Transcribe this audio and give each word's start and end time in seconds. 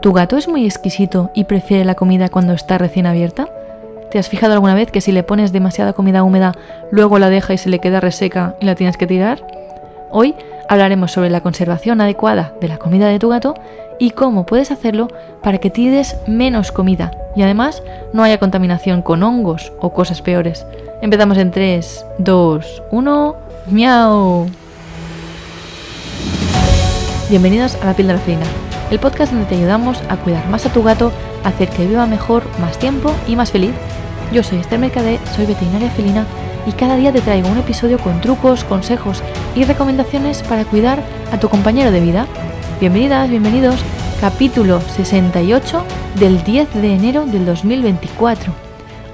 ¿Tu 0.00 0.12
gato 0.12 0.36
es 0.36 0.46
muy 0.46 0.64
exquisito 0.64 1.30
y 1.34 1.44
prefiere 1.44 1.84
la 1.84 1.96
comida 1.96 2.28
cuando 2.28 2.52
está 2.52 2.78
recién 2.78 3.06
abierta? 3.06 3.48
¿Te 4.12 4.20
has 4.20 4.28
fijado 4.28 4.52
alguna 4.52 4.74
vez 4.74 4.92
que 4.92 5.00
si 5.00 5.10
le 5.10 5.24
pones 5.24 5.50
demasiada 5.50 5.92
comida 5.92 6.22
húmeda, 6.22 6.52
luego 6.92 7.18
la 7.18 7.30
deja 7.30 7.52
y 7.52 7.58
se 7.58 7.68
le 7.68 7.80
queda 7.80 7.98
reseca 7.98 8.54
y 8.60 8.66
la 8.66 8.76
tienes 8.76 8.96
que 8.96 9.08
tirar? 9.08 9.44
Hoy 10.10 10.36
hablaremos 10.68 11.10
sobre 11.10 11.30
la 11.30 11.40
conservación 11.40 12.00
adecuada 12.00 12.52
de 12.60 12.68
la 12.68 12.78
comida 12.78 13.08
de 13.08 13.18
tu 13.18 13.28
gato 13.28 13.54
y 13.98 14.10
cómo 14.12 14.46
puedes 14.46 14.70
hacerlo 14.70 15.08
para 15.42 15.58
que 15.58 15.68
tires 15.68 16.16
menos 16.28 16.70
comida 16.70 17.10
y 17.34 17.42
además 17.42 17.82
no 18.12 18.22
haya 18.22 18.38
contaminación 18.38 19.02
con 19.02 19.24
hongos 19.24 19.72
o 19.80 19.92
cosas 19.92 20.22
peores. 20.22 20.64
Empezamos 21.02 21.38
en 21.38 21.50
3, 21.50 22.06
2, 22.18 22.82
1, 22.92 23.36
miau. 23.66 24.46
Bienvenidos 27.28 27.76
a 27.82 27.86
La 27.86 27.94
Píldora 27.94 28.20
Fina 28.20 28.46
el 28.90 28.98
podcast 28.98 29.32
donde 29.32 29.46
te 29.46 29.56
ayudamos 29.56 30.02
a 30.08 30.16
cuidar 30.16 30.48
más 30.48 30.64
a 30.66 30.72
tu 30.72 30.82
gato, 30.82 31.12
a 31.44 31.48
hacer 31.48 31.68
que 31.68 31.86
viva 31.86 32.06
mejor, 32.06 32.42
más 32.60 32.78
tiempo 32.78 33.12
y 33.26 33.36
más 33.36 33.52
feliz. 33.52 33.72
Yo 34.32 34.42
soy 34.42 34.58
Esther 34.58 34.78
Mercadé, 34.78 35.18
soy 35.36 35.46
veterinaria 35.46 35.90
felina 35.90 36.26
y 36.66 36.72
cada 36.72 36.96
día 36.96 37.12
te 37.12 37.20
traigo 37.20 37.48
un 37.48 37.58
episodio 37.58 37.98
con 37.98 38.20
trucos, 38.20 38.64
consejos 38.64 39.22
y 39.54 39.64
recomendaciones 39.64 40.42
para 40.42 40.64
cuidar 40.64 41.02
a 41.32 41.38
tu 41.38 41.48
compañero 41.48 41.90
de 41.90 42.00
vida. 42.00 42.26
Bienvenidas, 42.80 43.28
bienvenidos, 43.28 43.76
capítulo 44.20 44.80
68 44.80 45.84
del 46.18 46.42
10 46.42 46.74
de 46.74 46.94
enero 46.94 47.26
del 47.26 47.44
2024. 47.44 48.52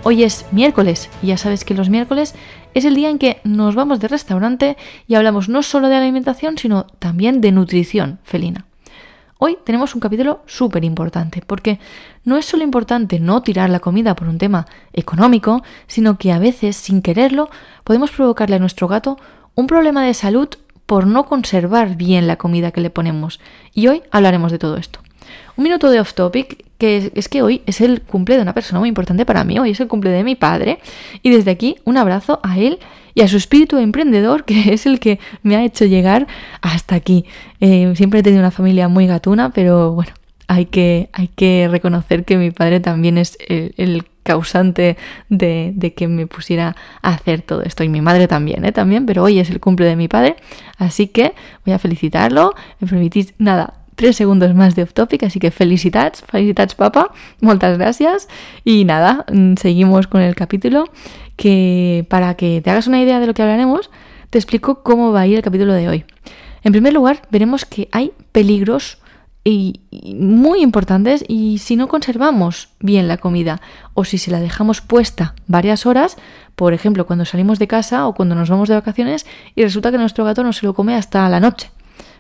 Hoy 0.03 0.23
es 0.23 0.45
miércoles 0.53 1.09
y 1.23 1.29
ya 1.29 1.39
sabes 1.39 1.65
que 1.65 1.75
los 1.75 1.89
miércoles 1.89 2.35
es 2.75 2.85
el 2.85 2.95
día 2.95 3.09
en 3.09 3.19
que 3.19 3.41
nos 3.43 3.75
vamos 3.75 4.01
de 4.01 4.09
restaurante 4.09 4.77
y 5.09 5.15
hablamos 5.15 5.49
no 5.49 5.63
solo 5.63 5.89
de 5.89 5.97
alimentación, 5.97 6.59
sino 6.59 6.87
también 6.99 7.41
de 7.41 7.53
nutrición 7.53 8.19
felina. 8.23 8.67
Hoy 9.39 9.59
tenemos 9.65 9.95
un 9.95 10.01
capítulo 10.01 10.43
súper 10.47 10.85
importante, 10.85 11.43
porque 11.45 11.81
no 12.25 12.37
es 12.37 12.45
solo 12.45 12.63
importante 12.63 13.19
no 13.19 13.43
tirar 13.43 13.69
la 13.69 13.81
comida 13.81 14.15
por 14.15 14.29
un 14.29 14.39
tema 14.39 14.67
económico, 14.93 15.63
sino 15.89 16.19
que 16.19 16.33
a 16.33 16.39
veces, 16.39 16.77
sin 16.77 17.03
quererlo, 17.03 17.51
podemos 17.83 18.13
provocarle 18.13 18.57
a 18.57 18.61
nuestro 18.61 18.87
gato 18.87 19.19
un 19.57 19.67
problema 19.67 20.05
de 20.05 20.15
salud 20.15 20.49
por 20.87 21.07
no 21.07 21.27
conservar 21.27 21.97
bien 21.97 22.27
la 22.27 22.37
comida 22.37 22.71
que 22.71 22.81
le 22.81 22.91
ponemos. 22.91 23.41
Y 23.73 23.89
hoy 23.89 24.03
hablaremos 24.13 24.53
de 24.53 24.59
todo 24.59 24.77
esto. 24.77 25.01
Un 25.57 25.65
minuto 25.65 25.91
de 25.91 26.01
off 26.01 26.15
topic, 26.15 26.65
es, 26.87 27.29
que 27.29 27.43
hoy 27.43 27.63
es 27.67 27.81
el 27.81 28.03
cumple 28.03 28.37
de 28.37 28.43
una 28.43 28.55
persona 28.55 28.81
muy 28.81 28.89
importante 28.89 29.25
para 29.25 29.45
mí, 29.45 29.59
hoy 29.59 29.71
es 29.71 29.81
el 29.81 29.89
cumple 29.89 30.11
de 30.11 30.25
mi 30.25 30.35
padre, 30.35 30.79
y 31.23 31.31
desde 31.31 31.51
aquí 31.51 31.77
un 31.85 31.97
abrazo 31.97 32.41
a 32.43 32.59
él 32.59 32.79
y 33.15 33.23
a 33.23 33.29
su 33.29 33.37
espíritu 33.37 33.79
emprendedor, 33.79 34.45
que 34.47 34.73
es 34.73 34.87
el 34.87 35.01
que 35.01 35.19
me 35.43 35.57
ha 35.57 35.65
hecho 35.65 35.85
llegar 35.85 36.27
hasta 36.61 36.95
aquí. 36.95 37.25
Eh, 37.61 37.93
siempre 37.97 38.21
he 38.21 38.23
tenido 38.23 38.41
una 38.41 38.51
familia 38.51 38.89
muy 38.89 39.07
gatuna, 39.07 39.51
pero 39.51 39.93
bueno, 39.93 40.13
hay 40.47 40.67
que, 40.67 41.09
hay 41.13 41.29
que 41.29 41.69
reconocer 41.71 42.25
que 42.25 42.37
mi 42.37 42.51
padre 42.51 42.81
también 42.81 43.19
es 43.19 43.37
el, 43.49 44.05
causante 44.25 44.97
de, 45.29 45.93
que 45.95 46.09
me 46.09 46.27
pusiera 46.27 46.77
a 47.03 47.11
hacer 47.11 47.43
todo 47.43 47.61
esto. 47.61 47.85
Y 47.85 47.91
mi 47.91 48.01
madre 48.01 48.27
también, 48.27 48.65
¿eh? 48.65 48.73
También, 48.73 49.05
pero 49.05 49.23
hoy 49.23 49.39
es 49.39 49.51
el 49.51 49.61
cumple 49.61 49.85
de 49.85 49.97
mi 49.97 50.09
padre, 50.09 50.37
así 50.79 51.09
que 51.09 51.35
voy 51.67 51.75
a 51.75 51.79
felicitarlo. 51.79 52.55
Me 52.81 52.89
permitís, 52.89 53.35
nada, 53.37 53.84
tres 53.95 54.17
segundos 54.17 54.55
más 54.55 54.75
de 54.75 54.83
off 54.83 54.93
topic, 54.93 55.25
así 55.25 55.39
que 55.39 55.51
felicitats, 55.51 56.23
felicitats 56.27 56.75
papa, 56.75 57.13
muchas 57.41 57.79
gracias. 57.79 58.29
Y 58.65 58.85
nada, 58.85 59.25
mm, 59.33 59.55
seguimos 59.57 60.07
con 60.07 60.21
el 60.21 60.35
capítulo 60.35 60.91
que 61.37 62.07
para 62.09 62.35
que 62.35 62.61
te 62.61 62.71
hagas 62.71 62.87
una 62.87 63.01
idea 63.01 63.21
de 63.21 63.27
lo 63.27 63.35
que 63.35 63.43
hablaremos, 63.43 63.91
te 64.31 64.39
explico 64.39 64.83
cómo 64.83 65.13
va 65.13 65.23
a 65.23 65.27
ir 65.27 65.37
el 65.37 65.43
capítulo 65.43 65.73
de 65.73 65.89
hoy. 65.89 66.05
En 66.63 66.73
primer 66.73 66.93
lugar, 66.93 67.23
veremos 67.31 67.65
que 67.65 67.89
hay 67.93 68.13
peligros 68.33 68.99
y, 69.45 69.81
muy 70.19 70.63
importantes 70.63 71.25
y 71.29 71.59
si 71.59 71.77
no 71.77 71.89
conservamos 71.89 72.71
bien 72.81 73.07
la 73.07 73.19
comida 73.19 73.61
o 73.93 74.05
si 74.05 74.17
se 74.17 74.31
la 74.31 74.41
dejamos 74.41 74.81
puesta 74.81 75.35
varias 75.47 75.85
horas, 75.85 76.17
por 76.57 76.73
ejemplo, 76.73 77.07
cuando 77.07 77.27
salimos 77.27 77.59
de 77.59 77.69
casa 77.69 78.07
o 78.07 78.15
cuando 78.15 78.35
nos 78.35 78.49
vamos 78.49 78.69
de 78.69 78.75
vacaciones 78.75 79.27
y 79.55 79.63
resulta 79.63 79.93
que 79.93 79.99
nuestro 79.99 80.25
gato 80.25 80.43
no 80.43 80.53
se 80.53 80.65
lo 80.65 80.75
come 80.75 80.95
hasta 80.95 81.29
la 81.29 81.41
noche. 81.41 81.71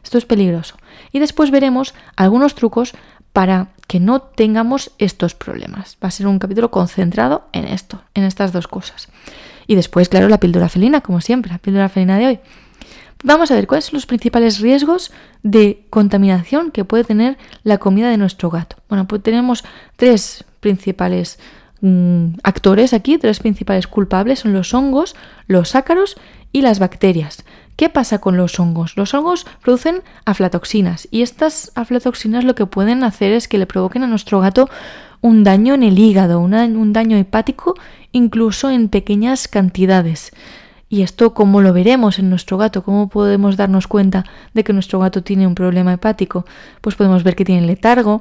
Esto 0.02 0.18
es 0.18 0.26
peligroso. 0.26 0.76
Y 1.14 1.20
después 1.20 1.52
veremos 1.52 1.94
algunos 2.16 2.56
trucos 2.56 2.92
para 3.32 3.68
que 3.86 4.00
no 4.00 4.20
tengamos 4.20 4.90
estos 4.98 5.36
problemas. 5.36 5.96
Va 6.02 6.08
a 6.08 6.10
ser 6.10 6.26
un 6.26 6.40
capítulo 6.40 6.72
concentrado 6.72 7.46
en 7.52 7.66
esto, 7.66 8.02
en 8.14 8.24
estas 8.24 8.52
dos 8.52 8.66
cosas. 8.66 9.08
Y 9.68 9.76
después, 9.76 10.08
claro, 10.08 10.28
la 10.28 10.40
píldora 10.40 10.68
felina, 10.68 11.02
como 11.02 11.20
siempre, 11.20 11.52
la 11.52 11.58
píldora 11.58 11.88
felina 11.88 12.18
de 12.18 12.26
hoy. 12.26 12.40
Vamos 13.22 13.52
a 13.52 13.54
ver 13.54 13.68
cuáles 13.68 13.84
son 13.84 13.94
los 13.94 14.06
principales 14.06 14.58
riesgos 14.58 15.12
de 15.44 15.86
contaminación 15.88 16.72
que 16.72 16.84
puede 16.84 17.04
tener 17.04 17.38
la 17.62 17.78
comida 17.78 18.10
de 18.10 18.16
nuestro 18.16 18.50
gato. 18.50 18.76
Bueno, 18.88 19.06
pues 19.06 19.22
tenemos 19.22 19.62
tres 19.94 20.44
principales 20.58 21.38
mm, 21.80 22.38
actores 22.42 22.92
aquí, 22.92 23.18
tres 23.18 23.38
principales 23.38 23.86
culpables, 23.86 24.40
son 24.40 24.52
los 24.52 24.74
hongos, 24.74 25.14
los 25.46 25.76
ácaros 25.76 26.16
y 26.50 26.62
las 26.62 26.80
bacterias. 26.80 27.44
¿Qué 27.76 27.88
pasa 27.88 28.20
con 28.20 28.36
los 28.36 28.60
hongos? 28.60 28.96
Los 28.96 29.14
hongos 29.14 29.46
producen 29.60 30.02
aflatoxinas 30.24 31.08
y 31.10 31.22
estas 31.22 31.72
aflatoxinas 31.74 32.44
lo 32.44 32.54
que 32.54 32.66
pueden 32.66 33.02
hacer 33.02 33.32
es 33.32 33.48
que 33.48 33.58
le 33.58 33.66
provoquen 33.66 34.04
a 34.04 34.06
nuestro 34.06 34.40
gato 34.40 34.68
un 35.20 35.42
daño 35.42 35.74
en 35.74 35.82
el 35.82 35.98
hígado, 35.98 36.38
un 36.38 36.92
daño 36.92 37.16
hepático, 37.16 37.74
incluso 38.12 38.70
en 38.70 38.88
pequeñas 38.88 39.48
cantidades. 39.48 40.32
Y 40.88 41.02
esto, 41.02 41.34
¿cómo 41.34 41.62
lo 41.62 41.72
veremos 41.72 42.18
en 42.18 42.30
nuestro 42.30 42.58
gato? 42.58 42.84
¿Cómo 42.84 43.08
podemos 43.08 43.56
darnos 43.56 43.88
cuenta 43.88 44.24
de 44.52 44.62
que 44.62 44.72
nuestro 44.72 45.00
gato 45.00 45.24
tiene 45.24 45.46
un 45.46 45.54
problema 45.54 45.92
hepático? 45.94 46.44
Pues 46.80 46.94
podemos 46.94 47.24
ver 47.24 47.34
que 47.34 47.44
tiene 47.44 47.66
letargo, 47.66 48.20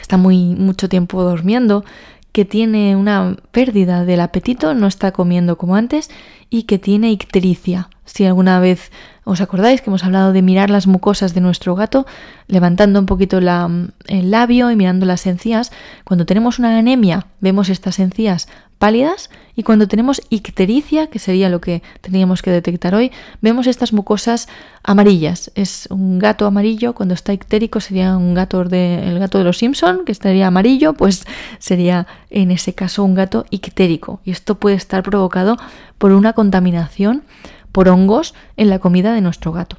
está 0.00 0.16
muy 0.16 0.54
mucho 0.54 0.88
tiempo 0.88 1.24
durmiendo, 1.24 1.84
que 2.32 2.44
tiene 2.44 2.94
una 2.96 3.36
pérdida 3.50 4.04
del 4.04 4.20
apetito, 4.20 4.74
no 4.74 4.86
está 4.86 5.12
comiendo 5.12 5.58
como 5.58 5.76
antes 5.76 6.10
y 6.50 6.64
que 6.64 6.78
tiene 6.78 7.10
ictericia. 7.10 7.88
Si 8.04 8.24
alguna 8.24 8.58
vez 8.60 8.90
os 9.24 9.40
acordáis 9.40 9.82
que 9.82 9.90
hemos 9.90 10.04
hablado 10.04 10.32
de 10.32 10.40
mirar 10.40 10.70
las 10.70 10.86
mucosas 10.86 11.34
de 11.34 11.42
nuestro 11.42 11.74
gato, 11.74 12.06
levantando 12.46 12.98
un 12.98 13.06
poquito 13.06 13.38
el 13.38 14.30
labio 14.30 14.70
y 14.70 14.76
mirando 14.76 15.04
las 15.04 15.26
encías, 15.26 15.70
cuando 16.04 16.24
tenemos 16.24 16.58
una 16.58 16.78
anemia 16.78 17.26
vemos 17.40 17.68
estas 17.68 17.98
encías 17.98 18.48
pálidas 18.78 19.30
y 19.56 19.64
cuando 19.64 19.88
tenemos 19.88 20.22
ictericia, 20.30 21.08
que 21.08 21.18
sería 21.18 21.48
lo 21.48 21.60
que 21.60 21.82
teníamos 22.00 22.42
que 22.42 22.50
detectar 22.50 22.94
hoy, 22.94 23.10
vemos 23.40 23.66
estas 23.66 23.92
mucosas 23.92 24.48
amarillas. 24.84 25.50
Es 25.54 25.88
un 25.90 26.18
gato 26.18 26.46
amarillo, 26.46 26.94
cuando 26.94 27.14
está 27.14 27.32
ictérico 27.32 27.80
sería 27.80 28.16
un 28.16 28.34
gato 28.34 28.62
de 28.64 29.08
el 29.08 29.18
gato 29.18 29.38
de 29.38 29.44
los 29.44 29.58
Simpson, 29.58 30.04
que 30.04 30.12
estaría 30.12 30.46
amarillo, 30.46 30.94
pues 30.94 31.24
sería 31.58 32.06
en 32.30 32.50
ese 32.50 32.74
caso 32.74 33.04
un 33.04 33.14
gato 33.14 33.46
ictérico 33.50 34.20
y 34.24 34.30
esto 34.30 34.54
puede 34.54 34.76
estar 34.76 35.02
provocado 35.02 35.56
por 35.98 36.12
una 36.12 36.32
contaminación 36.32 37.24
por 37.72 37.88
hongos 37.88 38.34
en 38.56 38.70
la 38.70 38.78
comida 38.78 39.12
de 39.12 39.20
nuestro 39.20 39.52
gato. 39.52 39.76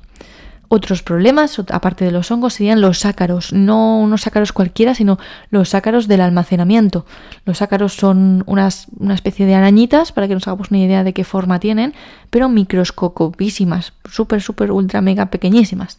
Otros 0.72 1.02
problemas, 1.02 1.58
aparte 1.72 2.06
de 2.06 2.12
los 2.12 2.30
hongos, 2.30 2.54
serían 2.54 2.80
los 2.80 3.04
ácaros. 3.04 3.54
No 3.54 4.00
unos 4.00 4.28
ácaros 4.28 4.54
cualquiera, 4.54 4.94
sino 4.94 5.18
los 5.50 5.74
ácaros 5.74 6.08
del 6.08 6.22
almacenamiento. 6.22 7.08
Los 7.44 7.64
ácaros 7.64 7.96
son 7.96 8.44
unas, 8.46 8.86
una 9.00 9.16
especie 9.16 9.48
de 9.48 9.56
arañitas, 9.56 10.12
para 10.12 10.28
que 10.28 10.36
nos 10.36 10.48
hagamos 10.48 10.70
una 10.70 10.80
idea 10.80 11.04
de 11.04 11.14
qué 11.14 11.24
forma 11.24 11.60
tienen, 11.60 11.96
pero 12.30 12.50
microscopísimas, 12.50 13.94
súper, 14.12 14.44
súper, 14.44 14.72
ultra, 14.72 15.02
mega 15.02 15.32
pequeñísimas. 15.32 15.98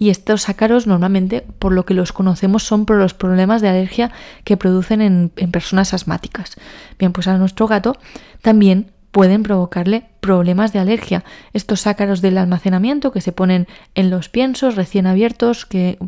Y 0.00 0.10
estos 0.10 0.48
ácaros 0.48 0.88
normalmente, 0.88 1.46
por 1.60 1.72
lo 1.72 1.84
que 1.84 1.94
los 1.94 2.10
conocemos, 2.10 2.64
son 2.64 2.86
por 2.86 2.96
los 2.96 3.14
problemas 3.14 3.62
de 3.62 3.68
alergia 3.68 4.10
que 4.42 4.56
producen 4.56 5.00
en, 5.00 5.30
en 5.36 5.52
personas 5.52 5.94
asmáticas. 5.94 6.56
Bien, 6.98 7.12
pues 7.12 7.28
a 7.28 7.38
nuestro 7.38 7.68
gato 7.68 7.96
también 8.40 8.91
pueden 9.12 9.42
provocarle 9.42 10.04
problemas 10.20 10.72
de 10.72 10.78
alergia. 10.78 11.22
Estos 11.52 11.86
ácaros 11.86 12.22
del 12.22 12.38
almacenamiento 12.38 13.12
que 13.12 13.20
se 13.20 13.30
ponen 13.30 13.68
en 13.94 14.10
los 14.10 14.28
piensos 14.28 14.74
recién 14.74 15.06
abiertos, 15.06 15.66
que, 15.66 15.98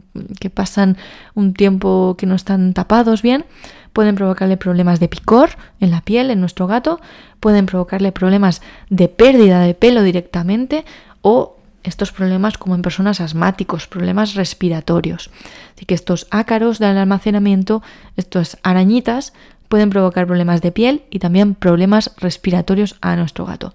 pasan 0.53 0.97
un 1.35 1.53
tiempo 1.53 2.17
que 2.19 2.27
no 2.27 2.35
están 2.35 2.73
tapados 2.73 3.23
bien, 3.23 3.45
pueden 3.93 4.15
provocarle 4.15 4.57
problemas 4.57 5.01
de 5.01 5.09
picor 5.09 5.51
en 5.81 5.91
la 5.91 6.01
piel, 6.01 6.31
en 6.31 6.41
nuestro 6.41 6.67
gato, 6.67 7.01
pueden 7.41 7.67
provocarle 7.67 8.11
problemas 8.11 8.63
de 8.89 9.09
pérdida 9.09 9.61
de 9.61 9.75
pelo 9.75 10.03
directamente 10.03 10.85
o 11.21 11.59
estos 11.83 12.13
problemas 12.13 12.57
como 12.57 12.75
en 12.75 12.83
personas 12.83 13.21
asmáticos, 13.21 13.87
problemas 13.87 14.35
respiratorios. 14.35 15.31
Así 15.77 15.85
que 15.85 15.95
estos 15.95 16.27
ácaros 16.31 16.79
del 16.79 16.97
almacenamiento, 16.97 17.83
estas 18.17 18.57
arañitas, 18.63 19.35
pueden 19.75 19.91
provocar 19.91 20.25
problemas 20.29 20.63
de 20.63 20.71
piel 20.71 21.03
y 21.11 21.19
también 21.19 21.57
problemas 21.57 22.13
respiratorios 22.19 22.95
a 23.01 23.17
nuestro 23.17 23.45
gato. 23.45 23.75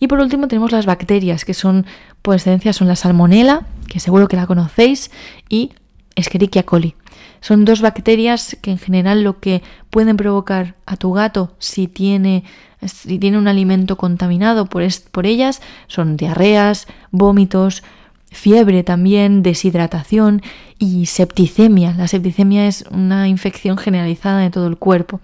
Y 0.00 0.08
por 0.08 0.18
último 0.18 0.48
tenemos 0.48 0.72
las 0.72 0.86
bacterias, 0.86 1.44
que 1.44 1.54
son, 1.54 1.86
por 2.20 2.34
excelencia, 2.34 2.72
son 2.72 2.88
la 2.88 2.96
salmonela, 2.96 3.64
que 3.86 4.00
seguro 4.00 4.26
que 4.26 4.34
la 4.34 4.48
conocéis, 4.48 5.12
y 5.48 5.70
Escherichia 6.16 6.64
coli. 6.64 6.96
Son 7.40 7.64
dos 7.64 7.80
bacterias 7.80 8.56
que 8.60 8.72
en 8.72 8.78
general 8.78 9.22
lo 9.22 9.38
que 9.38 9.62
pueden 9.90 10.16
provocar 10.16 10.74
a 10.84 10.96
tu 10.96 11.12
gato 11.12 11.54
si 11.60 11.86
tiene, 11.86 12.42
si 12.84 13.20
tiene 13.20 13.38
un 13.38 13.46
alimento 13.46 13.96
contaminado 13.96 14.66
por, 14.66 14.82
por 15.12 15.26
ellas 15.26 15.62
son 15.86 16.16
diarreas, 16.16 16.88
vómitos, 17.12 17.84
fiebre 18.30 18.82
también, 18.82 19.42
deshidratación 19.42 20.42
y 20.78 21.06
septicemia. 21.06 21.94
La 21.96 22.08
septicemia 22.08 22.66
es 22.66 22.84
una 22.90 23.28
infección 23.28 23.78
generalizada 23.78 24.40
de 24.40 24.50
todo 24.50 24.66
el 24.66 24.76
cuerpo. 24.76 25.20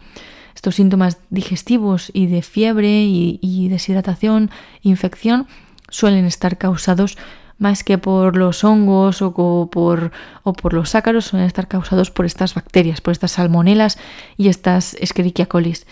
Estos 0.54 0.76
síntomas 0.76 1.19
digestivos 1.31 2.10
y 2.12 2.26
de 2.26 2.43
fiebre 2.43 3.02
y, 3.04 3.69
deshidratación, 3.69 4.50
infección, 4.82 5.46
suelen 5.88 6.25
estar 6.25 6.58
causados 6.58 7.19
más 7.58 7.84
que 7.84 7.99
por 7.99 8.37
los 8.37 8.64
hongos 8.64 9.22
o 9.22 9.69
por, 9.70 10.12
o 10.43 10.52
por 10.52 10.72
los 10.72 10.94
ácaros, 10.94 11.26
suelen 11.26 11.46
estar 11.46 11.69
causados 11.69 12.10
por 12.10 12.26
estas 12.26 12.54
bacterias, 12.54 13.00
por 13.00 13.12
estas 13.12 13.32
salmonelas 13.32 13.99
y 14.37 14.49
estas 14.49 14.94
Escherichia 14.94 15.46
colis. 15.46 15.87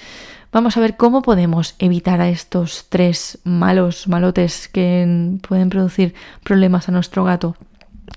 Vamos 0.53 0.77
a 0.77 0.81
ver 0.81 0.97
cómo 0.97 1.23
podemos 1.23 1.77
evitar 1.79 2.21
a 2.21 2.29
estos 2.29 2.87
tres 2.89 3.39
malos 3.45 4.09
malotes 4.09 4.67
que 4.67 5.39
pueden 5.47 5.71
producir 5.71 6.15
problemas 6.43 6.89
a 6.89 6.93
nuestro 6.93 7.23
gato. 7.25 7.55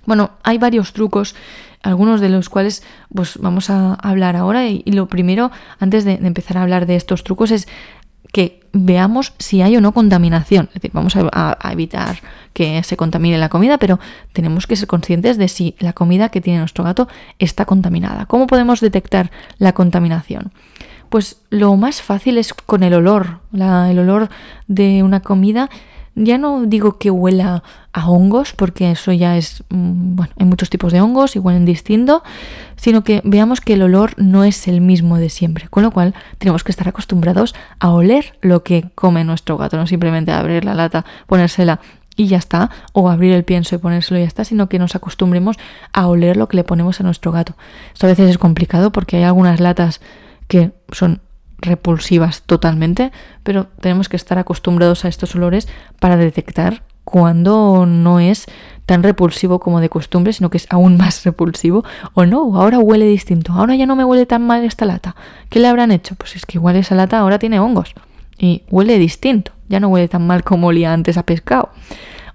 Bueno, 0.06 0.32
hay 0.42 0.58
varios 0.58 0.94
trucos, 0.94 1.36
algunos 1.84 2.22
de 2.22 2.30
los 2.30 2.50
cuales 2.50 2.82
pues 3.14 3.38
vamos 3.38 3.70
a 3.70 3.94
hablar 3.94 4.36
ahora 4.36 4.68
y, 4.68 4.82
lo 4.86 5.08
primero, 5.08 5.52
antes 5.80 6.06
de, 6.06 6.14
empezar 6.14 6.58
a 6.58 6.64
hablar 6.64 6.88
de 6.88 6.96
estos 6.96 7.24
trucos, 7.24 7.52
es 7.52 7.68
que 8.32 8.62
veamos 8.74 9.34
si 9.38 9.62
hay 9.62 9.78
o 9.78 9.82
no 9.82 9.92
contaminación. 9.92 10.70
Es 10.70 10.82
decir, 10.82 10.92
vamos 10.92 11.16
a, 11.16 11.58
evitar 11.72 12.18
que 12.54 12.82
se 12.82 12.98
contamine 12.98 13.38
la 13.38 13.50
comida, 13.50 13.78
pero 13.78 14.00
tenemos 14.32 14.66
que 14.66 14.76
ser 14.76 14.88
conscientes 14.88 15.38
de 15.38 15.48
si 15.48 15.76
la 15.78 15.94
comida 15.94 16.30
que 16.30 16.42
tiene 16.42 16.58
nuestro 16.58 16.84
gato 16.84 17.08
está 17.38 17.66
contaminada. 17.66 18.26
¿Cómo 18.26 18.48
podemos 18.48 18.82
detectar 18.82 19.30
la 19.60 19.74
contaminación? 19.74 20.52
Pues 21.14 21.38
lo 21.52 21.76
más 21.76 22.02
fácil 22.02 22.40
es 22.40 22.56
con 22.56 22.82
el 22.82 22.96
olor, 22.96 23.42
el 23.54 24.00
olor 24.00 24.30
de 24.66 25.04
una 25.04 25.20
comida. 25.20 25.70
Ya 26.16 26.40
no 26.40 26.66
digo 26.66 26.98
que 26.98 27.12
huela 27.12 27.62
a 27.92 28.10
hongos, 28.10 28.54
porque 28.54 28.90
eso 28.90 29.12
ya 29.12 29.38
es, 29.38 29.64
mm, 29.70 30.16
bueno, 30.16 30.34
hay 30.40 30.48
muchos 30.48 30.72
tipos 30.72 30.92
de 30.92 31.02
hongos 31.02 31.36
y 31.36 31.40
huelen 31.40 31.66
distinto, 31.66 32.24
sino 32.78 33.04
que 33.04 33.22
veamos 33.24 33.62
que 33.62 33.74
el 33.74 33.84
olor 33.84 34.16
no 34.18 34.44
es 34.44 34.68
el 34.68 34.82
mismo 34.82 35.20
de 35.20 35.30
siempre, 35.30 35.68
con 35.68 35.84
lo 35.84 35.92
cual 35.92 36.16
tenemos 36.40 36.64
que 36.64 36.72
estar 36.72 36.88
acostumbrados 36.88 37.54
a 37.78 37.92
oler 37.92 38.36
lo 38.42 38.64
que 38.64 38.90
come 38.96 39.24
nuestro 39.24 39.56
gato, 39.56 39.78
no 39.78 39.86
simplemente 39.86 40.32
abrir 40.32 40.66
la 40.66 40.74
lata, 40.74 41.06
ponérsela 41.28 41.80
y 42.16 42.26
ya 42.26 42.38
está, 42.38 42.72
o 42.92 43.08
abrir 43.08 43.34
el 43.34 43.44
pienso 43.44 43.76
y 43.76 43.78
ponérselo 43.78 44.18
y 44.20 44.24
ya 44.24 44.28
está, 44.28 44.46
sino 44.46 44.68
que 44.68 44.80
nos 44.80 44.96
acostumbremos 44.96 45.58
a 45.92 46.08
oler 46.08 46.38
lo 46.38 46.48
que 46.48 46.58
le 46.58 46.64
ponemos 46.64 47.00
a 47.02 47.04
nuestro 47.04 47.32
gato. 47.32 47.54
Esto 47.94 48.08
a 48.08 48.10
veces 48.10 48.32
es 48.32 48.40
complicado 48.40 48.92
porque 48.92 49.18
hay 49.18 49.24
algunas 49.24 49.60
latas 49.60 50.02
que 50.48 50.72
son 50.92 51.22
repulsivas 51.58 52.44
totalmente, 52.44 53.12
pero 53.44 53.68
tenemos 53.80 54.10
que 54.10 54.18
estar 54.18 54.38
acostumbrados 54.38 55.06
a 55.06 55.08
estos 55.08 55.36
olores 55.36 55.68
para 56.00 56.18
detectar 56.18 56.84
cuando 57.04 57.86
no 57.86 58.20
es 58.20 58.46
tan 58.86 59.04
repulsivo 59.04 59.60
como 59.60 59.80
de 59.80 59.90
costumbre, 59.90 60.34
sino 60.34 60.50
que 60.50 60.58
es 60.58 60.68
aún 60.70 60.98
más 60.98 61.24
repulsivo, 61.24 61.84
o 62.14 62.26
no, 62.26 62.56
ahora 62.58 62.80
huele 62.80 63.06
distinto, 63.06 63.54
ahora 63.54 63.76
ya 63.76 63.86
no 63.86 63.96
me 63.96 64.04
huele 64.04 64.26
tan 64.26 64.46
mal 64.46 64.64
esta 64.64 64.86
lata. 64.86 65.16
¿Qué 65.50 65.60
le 65.60 65.68
habrán 65.68 65.92
hecho? 65.92 66.16
Pues 66.16 66.36
es 66.36 66.46
que 66.46 66.58
igual 66.58 66.76
esa 66.76 66.96
lata 66.96 67.20
ahora 67.20 67.40
tiene 67.40 67.60
hongos 67.60 67.94
y 68.38 68.64
huele 68.70 69.00
distinto, 69.00 69.52
ya 69.70 69.80
no 69.80 69.88
huele 69.88 70.08
tan 70.08 70.28
mal 70.28 70.44
como 70.44 70.68
olía 70.68 70.92
antes 70.92 71.18
a 71.18 71.24
pescado. 71.24 71.70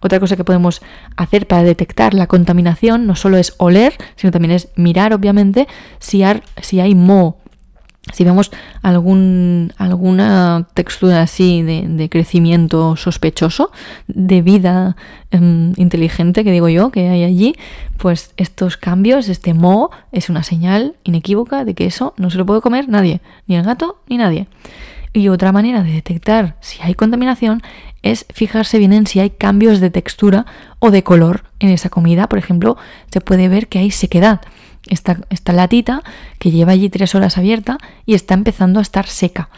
Otra 0.01 0.21
cosa 0.21 0.37
que 0.37 0.45
podemos 0.45 0.81
hacer 1.17 1.47
para 1.49 1.65
detectar 1.65 2.15
la 2.15 2.29
contaminación 2.29 3.07
no 3.07 3.17
solo 3.17 3.37
es 3.37 3.55
oler, 3.59 3.95
sino 4.17 4.31
también 4.31 4.53
es 4.53 4.69
mirar, 4.77 5.13
obviamente, 5.13 5.67
si 5.99 6.23
hay, 6.23 6.95
moho 6.95 7.39
si 8.13 8.25
vemos 8.25 8.51
alguna 8.83 10.67
textura 10.75 11.23
así 11.23 11.63
de, 11.63 12.09
crecimiento 12.09 12.97
sospechoso, 12.97 13.71
de 14.07 14.43
vida 14.43 14.97
em, 15.31 15.73
inteligente, 15.77 16.45
que 16.45 16.53
digo 16.53 16.69
yo, 16.69 16.91
que 16.91 17.09
hay 17.09 17.25
allí, 17.25 17.55
pues 17.97 18.33
estos 18.37 18.77
cambios, 18.77 19.29
este 19.29 19.55
moho, 19.55 19.91
es 20.13 20.29
una 20.31 20.43
señal 20.43 20.97
inequívoca 21.05 21.65
de 21.65 21.75
que 21.75 21.87
eso 21.87 22.15
no 22.17 22.31
se 22.31 22.39
lo 22.39 22.47
puede 22.47 22.61
comer 22.61 22.89
nadie, 22.89 23.21
ni 23.47 23.57
el 23.57 23.63
gato 23.63 24.01
ni 24.09 24.17
nadie. 24.17 24.47
Y 25.13 25.29
otra 25.29 25.53
manera 25.53 25.83
de 25.83 25.93
detectar 25.93 26.57
si 26.61 26.81
hay 26.83 26.95
contaminación 26.95 27.63
es 28.03 28.27
fijarse 28.33 28.79
bien 28.79 28.93
en 28.93 29.07
si 29.07 29.21
hay 29.21 29.31
cambios 29.31 29.81
de 29.81 29.91
textura 29.91 30.47
o 30.79 30.91
de 30.91 31.03
color 31.03 31.45
en 31.59 31.71
esa 31.71 31.89
comida. 31.89 32.29
Por 32.29 32.39
ejemplo, 32.39 32.77
se 33.11 33.21
puede 33.21 33.49
ver 33.49 33.69
que 33.69 33.79
hay 33.79 33.91
sequedad 33.91 34.41
esta, 34.91 35.53
latita 35.53 36.03
que 36.39 36.51
lleva 36.51 36.73
allí 36.73 36.89
tres 36.89 37.15
horas 37.15 37.39
abierta 37.39 37.79
y 38.07 38.15
está 38.15 38.35
empezando 38.35 38.79
a 38.79 38.83
estar 38.83 39.07
seca. 39.07 39.49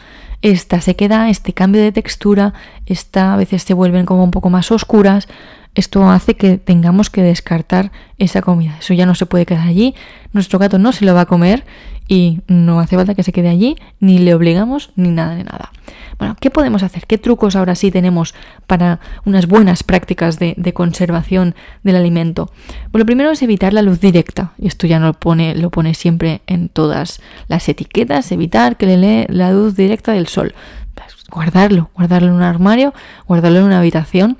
Esta 0.41 0.81
sequedad, 0.81 1.29
este 1.29 1.53
cambio 1.53 1.81
de 1.81 1.91
textura, 1.91 2.53
esta 2.85 3.33
a 3.33 3.37
veces 3.37 3.63
se 3.63 3.73
vuelven 3.73 4.05
como 4.05 4.23
un 4.23 4.31
poco 4.31 4.49
más 4.49 4.71
oscuras. 4.71 5.27
Esto 5.73 6.09
hace 6.09 6.35
que 6.35 6.57
tengamos 6.57 7.09
que 7.09 7.23
descartar 7.23 7.91
esa 8.17 8.41
comida. 8.41 8.77
Eso 8.79 8.93
ya 8.93 9.05
no 9.05 9.15
se 9.15 9.25
puede 9.25 9.45
quedar 9.45 9.67
allí. 9.67 9.95
Nuestro 10.33 10.59
gato 10.59 10.79
no 10.79 10.91
se 10.91 11.05
lo 11.05 11.13
va 11.13 11.21
a 11.21 11.25
comer 11.25 11.63
y 12.07 12.41
no 12.47 12.81
hace 12.81 12.97
falta 12.97 13.15
que 13.15 13.23
se 13.23 13.31
quede 13.31 13.47
allí, 13.47 13.77
ni 14.01 14.17
le 14.17 14.35
obligamos, 14.35 14.91
ni 14.97 15.09
nada 15.09 15.33
de 15.35 15.45
nada. 15.45 15.71
Bueno, 16.19 16.35
¿qué 16.39 16.49
podemos 16.49 16.83
hacer? 16.83 17.07
¿Qué 17.07 17.17
trucos 17.17 17.55
ahora 17.55 17.73
sí 17.73 17.89
tenemos 17.89 18.35
para 18.67 18.99
unas 19.25 19.47
buenas 19.47 19.83
prácticas 19.83 20.37
de, 20.37 20.73
conservación 20.73 21.55
del 21.83 21.95
alimento? 21.95 22.51
Bueno, 22.91 23.03
lo 23.03 23.05
primero 23.05 23.31
es 23.31 23.41
evitar 23.41 23.71
la 23.71 23.81
luz 23.81 24.01
directa, 24.01 24.51
y 24.59 24.67
esto 24.67 24.87
ya 24.87 24.99
no 24.99 25.07
lo 25.07 25.13
pone, 25.13 25.55
lo 25.55 25.69
pone 25.69 25.93
siempre 25.93 26.41
en 26.47 26.67
todas 26.67 27.21
las 27.47 27.67
etiquetas, 27.69 28.31
evitar 28.33 28.75
que 28.75 28.87
le 28.87 28.97
lee 28.97 29.25
la 29.29 29.51
luz 29.51 29.75
directa 29.75 30.11
del 30.11 30.27
sol. 30.27 30.53
Pues, 30.93 31.15
guardarlo, 31.29 31.89
guardarlo 31.95 32.27
en 32.27 32.33
un 32.35 32.43
armario, 32.43 32.93
guardarlo 33.25 33.59
en 33.59 33.65
una 33.65 33.79
habitación 33.79 34.37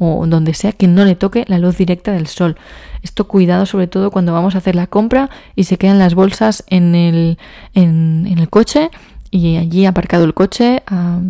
o 0.00 0.26
donde 0.26 0.54
sea 0.54 0.72
que 0.72 0.88
no 0.88 1.04
le 1.04 1.14
toque 1.14 1.44
la 1.46 1.58
luz 1.58 1.76
directa 1.76 2.10
del 2.10 2.26
sol. 2.26 2.56
Esto 3.02 3.28
cuidado 3.28 3.66
sobre 3.66 3.86
todo 3.86 4.10
cuando 4.10 4.32
vamos 4.32 4.54
a 4.54 4.58
hacer 4.58 4.74
la 4.74 4.86
compra 4.86 5.28
y 5.54 5.64
se 5.64 5.76
quedan 5.76 5.98
las 5.98 6.14
bolsas 6.14 6.64
en 6.68 6.94
el, 6.94 7.38
en, 7.74 8.26
el 8.26 8.48
coche 8.48 8.90
y 9.30 9.58
allí 9.58 9.84
aparcado 9.84 10.24
el 10.24 10.32
coche 10.32 10.82
a 10.86 11.20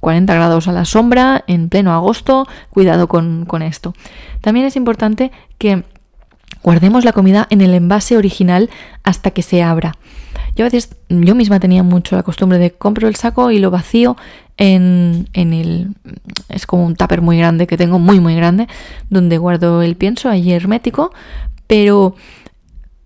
40 0.00 0.34
grados 0.34 0.66
a 0.66 0.72
la 0.72 0.84
sombra 0.84 1.44
en 1.46 1.68
pleno 1.68 1.94
agosto. 1.94 2.48
Cuidado 2.70 3.06
con, 3.06 3.46
con 3.46 3.62
esto. 3.62 3.94
También 4.40 4.66
es 4.66 4.74
importante 4.74 5.30
que 5.56 5.84
guardemos 6.64 7.04
la 7.04 7.12
comida 7.12 7.46
en 7.48 7.60
el 7.60 7.74
envase 7.74 8.16
original 8.16 8.70
hasta 9.04 9.30
que 9.30 9.42
se 9.42 9.62
abra. 9.62 9.94
Yo 10.56 10.64
a 10.64 10.68
veces, 10.68 10.96
yo 11.08 11.36
misma 11.36 11.60
tenía 11.60 11.84
mucho 11.84 12.16
la 12.16 12.24
costumbre 12.24 12.58
de 12.58 12.72
compro 12.72 13.06
el 13.06 13.14
saco 13.14 13.52
y 13.52 13.60
lo 13.60 13.70
vacío 13.70 14.16
en, 14.60 15.28
en 15.32 15.52
el... 15.54 15.88
Es 16.48 16.66
como 16.66 16.84
un 16.84 16.94
tupper 16.94 17.22
muy 17.22 17.38
grande 17.38 17.66
que 17.66 17.78
tengo, 17.78 17.98
muy 17.98 18.20
muy 18.20 18.36
grande, 18.36 18.68
donde 19.08 19.38
guardo 19.38 19.82
el 19.82 19.96
pienso 19.96 20.28
allí 20.28 20.52
hermético, 20.52 21.12
pero 21.66 22.14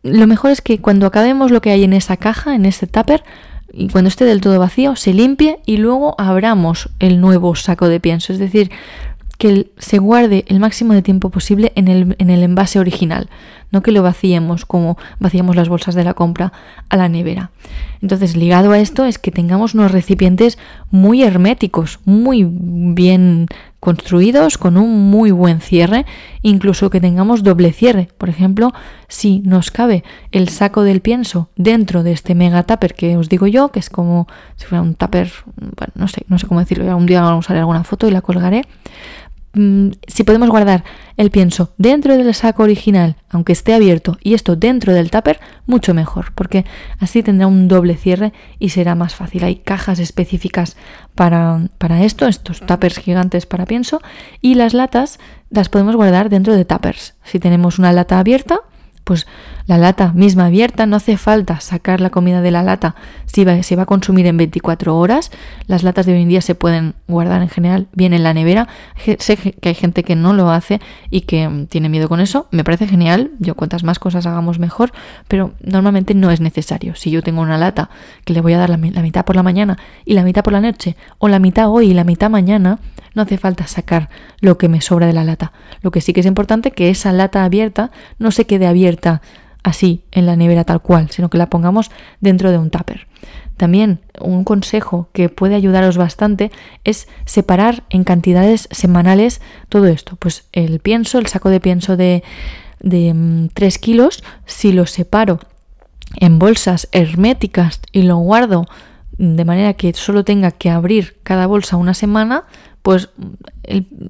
lo 0.02 0.26
mejor 0.26 0.50
es 0.50 0.60
que 0.60 0.80
cuando 0.80 1.06
acabemos 1.06 1.52
lo 1.52 1.62
que 1.62 1.70
hay 1.70 1.84
en 1.84 1.92
esa 1.92 2.16
caja, 2.16 2.56
en 2.56 2.66
ese 2.66 2.88
tupper, 2.88 3.22
y 3.72 3.88
cuando 3.88 4.08
esté 4.08 4.24
del 4.24 4.40
todo 4.40 4.58
vacío, 4.58 4.96
se 4.96 5.14
limpie 5.14 5.60
y 5.64 5.76
luego 5.76 6.16
abramos 6.18 6.90
el 6.98 7.20
nuevo 7.20 7.54
saco 7.54 7.88
de 7.88 8.00
pienso. 8.00 8.32
Es 8.32 8.40
decir, 8.40 8.70
que 9.38 9.70
se 9.78 9.98
guarde 9.98 10.44
el 10.48 10.60
máximo 10.60 10.94
de 10.94 11.02
tiempo 11.02 11.30
posible 11.30 11.72
en 11.76 11.88
el, 11.88 12.16
en 12.18 12.30
el 12.30 12.42
envase 12.42 12.78
original, 12.78 13.28
no 13.70 13.82
que 13.82 13.92
lo 13.92 14.02
vaciemos 14.02 14.64
como 14.64 14.96
vaciamos 15.18 15.56
las 15.56 15.68
bolsas 15.68 15.94
de 15.94 16.04
la 16.04 16.14
compra 16.14 16.52
a 16.88 16.96
la 16.96 17.08
nevera. 17.08 17.50
Entonces, 18.00 18.36
ligado 18.36 18.72
a 18.72 18.78
esto 18.78 19.04
es 19.04 19.18
que 19.18 19.32
tengamos 19.32 19.74
unos 19.74 19.90
recipientes 19.90 20.58
muy 20.90 21.22
herméticos, 21.22 22.00
muy 22.04 22.46
bien 22.48 23.46
construidos, 23.80 24.56
con 24.56 24.78
un 24.78 25.10
muy 25.10 25.30
buen 25.30 25.60
cierre, 25.60 26.06
incluso 26.40 26.88
que 26.88 27.00
tengamos 27.00 27.42
doble 27.42 27.72
cierre. 27.72 28.08
Por 28.16 28.30
ejemplo, 28.30 28.72
si 29.08 29.40
nos 29.40 29.70
cabe 29.70 30.04
el 30.32 30.48
saco 30.48 30.82
del 30.82 31.00
pienso 31.02 31.50
dentro 31.56 32.02
de 32.02 32.12
este 32.12 32.34
mega 32.34 32.62
tupper 32.62 32.94
que 32.94 33.16
os 33.16 33.28
digo 33.28 33.46
yo, 33.46 33.72
que 33.72 33.80
es 33.80 33.90
como 33.90 34.26
si 34.56 34.66
fuera 34.66 34.80
un 34.80 34.94
tupper, 34.94 35.30
bueno, 35.56 35.92
no 35.96 36.08
sé, 36.08 36.24
no 36.28 36.38
sé 36.38 36.46
cómo 36.46 36.60
decirlo, 36.60 36.96
un 36.96 37.06
día 37.06 37.20
vamos 37.20 37.50
a 37.50 37.52
ver 37.52 37.60
alguna 37.60 37.84
foto 37.84 38.08
y 38.08 38.10
la 38.10 38.22
colgaré 38.22 38.62
Mm, 39.54 39.90
si 40.06 40.24
podemos 40.24 40.50
guardar 40.50 40.82
el 41.16 41.30
pienso 41.30 41.74
dentro 41.78 42.16
del 42.16 42.34
saco 42.34 42.64
original, 42.64 43.16
aunque 43.30 43.52
esté 43.52 43.72
abierto, 43.72 44.18
y 44.22 44.34
esto 44.34 44.56
dentro 44.56 44.92
del 44.92 45.10
tupper, 45.10 45.38
mucho 45.66 45.94
mejor, 45.94 46.32
porque 46.34 46.64
así 46.98 47.22
tendrá 47.22 47.46
un 47.46 47.68
doble 47.68 47.96
cierre 47.96 48.32
y 48.58 48.70
será 48.70 48.94
más 48.94 49.14
fácil. 49.14 49.44
Hay 49.44 49.56
cajas 49.56 50.00
específicas 50.00 50.76
para, 51.14 51.68
para 51.78 52.02
esto, 52.02 52.26
estos 52.26 52.60
tuppers 52.60 52.98
gigantes 52.98 53.46
para 53.46 53.66
pienso, 53.66 54.00
y 54.40 54.56
las 54.56 54.74
latas 54.74 55.20
las 55.50 55.68
podemos 55.68 55.94
guardar 55.94 56.30
dentro 56.30 56.54
de 56.54 56.64
tuppers. 56.64 57.14
Si 57.22 57.38
tenemos 57.38 57.78
una 57.78 57.92
lata 57.92 58.18
abierta, 58.18 58.60
pues 59.04 59.26
la 59.66 59.78
lata 59.78 60.12
misma 60.12 60.46
abierta, 60.46 60.84
no 60.84 60.96
hace 60.96 61.16
falta 61.16 61.60
sacar 61.60 62.00
la 62.02 62.10
comida 62.10 62.42
de 62.42 62.50
la 62.50 62.62
lata 62.62 62.94
si 63.24 63.44
se 63.62 63.76
va 63.76 63.84
a 63.84 63.86
consumir 63.86 64.26
en 64.26 64.36
24 64.36 64.96
horas. 64.96 65.30
Las 65.66 65.82
latas 65.82 66.04
de 66.04 66.12
hoy 66.12 66.22
en 66.22 66.28
día 66.28 66.42
se 66.42 66.54
pueden 66.54 66.94
guardar 67.08 67.40
en 67.40 67.48
general 67.48 67.88
bien 67.92 68.12
en 68.12 68.22
la 68.22 68.34
nevera. 68.34 68.68
Sé 69.18 69.36
que 69.36 69.68
hay 69.68 69.74
gente 69.74 70.04
que 70.04 70.16
no 70.16 70.34
lo 70.34 70.50
hace 70.50 70.80
y 71.10 71.22
que 71.22 71.48
mm, 71.48 71.66
tiene 71.66 71.88
miedo 71.88 72.08
con 72.08 72.20
eso. 72.20 72.46
Me 72.50 72.62
parece 72.62 72.86
genial. 72.86 73.30
Yo 73.38 73.54
cuantas 73.54 73.84
más 73.84 73.98
cosas 73.98 74.26
hagamos 74.26 74.58
mejor, 74.58 74.92
pero 75.28 75.54
normalmente 75.62 76.14
no 76.14 76.30
es 76.30 76.40
necesario. 76.40 76.94
Si 76.94 77.10
yo 77.10 77.22
tengo 77.22 77.40
una 77.40 77.56
lata 77.56 77.88
que 78.24 78.34
le 78.34 78.42
voy 78.42 78.52
a 78.52 78.58
dar 78.58 78.68
la, 78.68 78.76
la 78.76 79.02
mitad 79.02 79.24
por 79.24 79.34
la 79.34 79.42
mañana 79.42 79.78
y 80.04 80.12
la 80.12 80.24
mitad 80.24 80.44
por 80.44 80.52
la 80.52 80.60
noche, 80.60 80.94
o 81.18 81.28
la 81.28 81.38
mitad 81.38 81.70
hoy 81.70 81.90
y 81.90 81.94
la 81.94 82.04
mitad 82.04 82.28
mañana, 82.28 82.78
no 83.14 83.22
hace 83.22 83.38
falta 83.38 83.66
sacar 83.66 84.10
lo 84.40 84.58
que 84.58 84.68
me 84.68 84.80
sobra 84.82 85.06
de 85.06 85.14
la 85.14 85.24
lata. 85.24 85.52
Lo 85.80 85.90
que 85.90 86.02
sí 86.02 86.12
que 86.12 86.20
es 86.20 86.26
importante 86.26 86.70
que 86.70 86.90
esa 86.90 87.12
lata 87.12 87.44
abierta 87.44 87.90
no 88.18 88.30
se 88.30 88.46
quede 88.46 88.66
abierta 88.66 89.22
así 89.64 90.04
en 90.12 90.26
la 90.26 90.36
nevera 90.36 90.62
tal 90.62 90.80
cual, 90.80 91.10
sino 91.10 91.28
que 91.28 91.38
la 91.38 91.50
pongamos 91.50 91.90
dentro 92.20 92.52
de 92.52 92.58
un 92.58 92.70
tupper. 92.70 93.08
También 93.56 94.00
un 94.20 94.44
consejo 94.44 95.08
que 95.12 95.28
puede 95.28 95.54
ayudaros 95.54 95.96
bastante 95.96 96.52
es 96.84 97.08
separar 97.24 97.84
en 97.88 98.04
cantidades 98.04 98.68
semanales 98.70 99.40
todo 99.68 99.86
esto. 99.86 100.16
Pues 100.16 100.44
el 100.52 100.80
pienso, 100.80 101.18
el 101.18 101.26
saco 101.26 101.50
de 101.50 101.60
pienso 101.60 101.96
de, 101.96 102.22
de 102.80 103.48
3 103.52 103.76
mm, 103.76 103.80
kilos, 103.80 104.22
si 104.44 104.72
lo 104.72 104.86
separo 104.86 105.40
en 106.16 106.38
bolsas 106.38 106.88
herméticas 106.92 107.80
y 107.90 108.02
lo 108.02 108.18
guardo 108.18 108.66
de 109.18 109.44
manera 109.44 109.74
que 109.74 109.92
solo 109.94 110.24
tenga 110.24 110.50
que 110.50 110.70
abrir 110.70 111.16
cada 111.22 111.46
bolsa 111.46 111.76
una 111.76 111.94
semana, 111.94 112.44
pues 112.84 113.08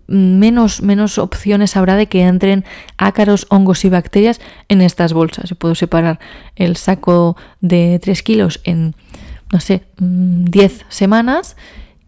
menos, 0.09 0.83
menos 0.83 1.19
opciones 1.19 1.77
habrá 1.77 1.95
de 1.95 2.09
que 2.09 2.25
entren 2.25 2.65
ácaros, 2.97 3.47
hongos 3.49 3.85
y 3.85 3.89
bacterias 3.89 4.41
en 4.69 4.81
estas 4.83 5.13
bolsas. 5.13 5.49
Yo 5.49 5.55
puedo 5.55 5.77
separar 5.77 6.19
el 6.57 6.77
saco 6.77 7.37
de 7.61 8.01
3 8.03 8.23
kilos 8.25 8.61
en, 8.65 8.97
no 9.53 9.61
sé, 9.61 9.85
10 9.99 10.01
mm, 10.01 10.85
semanas, 10.89 11.57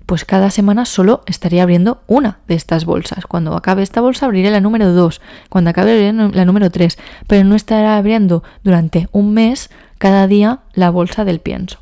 pues 0.07 0.25
cada 0.25 0.51
semana 0.51 0.87
solo 0.87 1.23
estaría 1.27 1.63
abriendo 1.63 2.03
una 2.09 2.41
de 2.49 2.57
estas 2.57 2.85
bolsas. 2.85 3.27
Cuando 3.27 3.55
acabe 3.55 3.85
esta 3.85 4.01
bolsa 4.01 4.27
abriré 4.27 4.51
la 4.51 4.61
número 4.61 4.93
2, 4.93 5.21
cuando 5.49 5.71
acabe 5.71 6.13
la 6.13 6.45
número 6.45 6.73
3, 6.73 6.99
pero 7.29 7.45
no 7.45 7.55
estará 7.55 7.97
abriendo 7.97 8.43
durante 8.65 9.09
un 9.13 9.35
mes 9.35 9.71
cada 9.99 10.27
día 10.27 10.63
la 10.75 10.91
bolsa 10.91 11.25
del 11.25 11.39
pienso. 11.39 11.79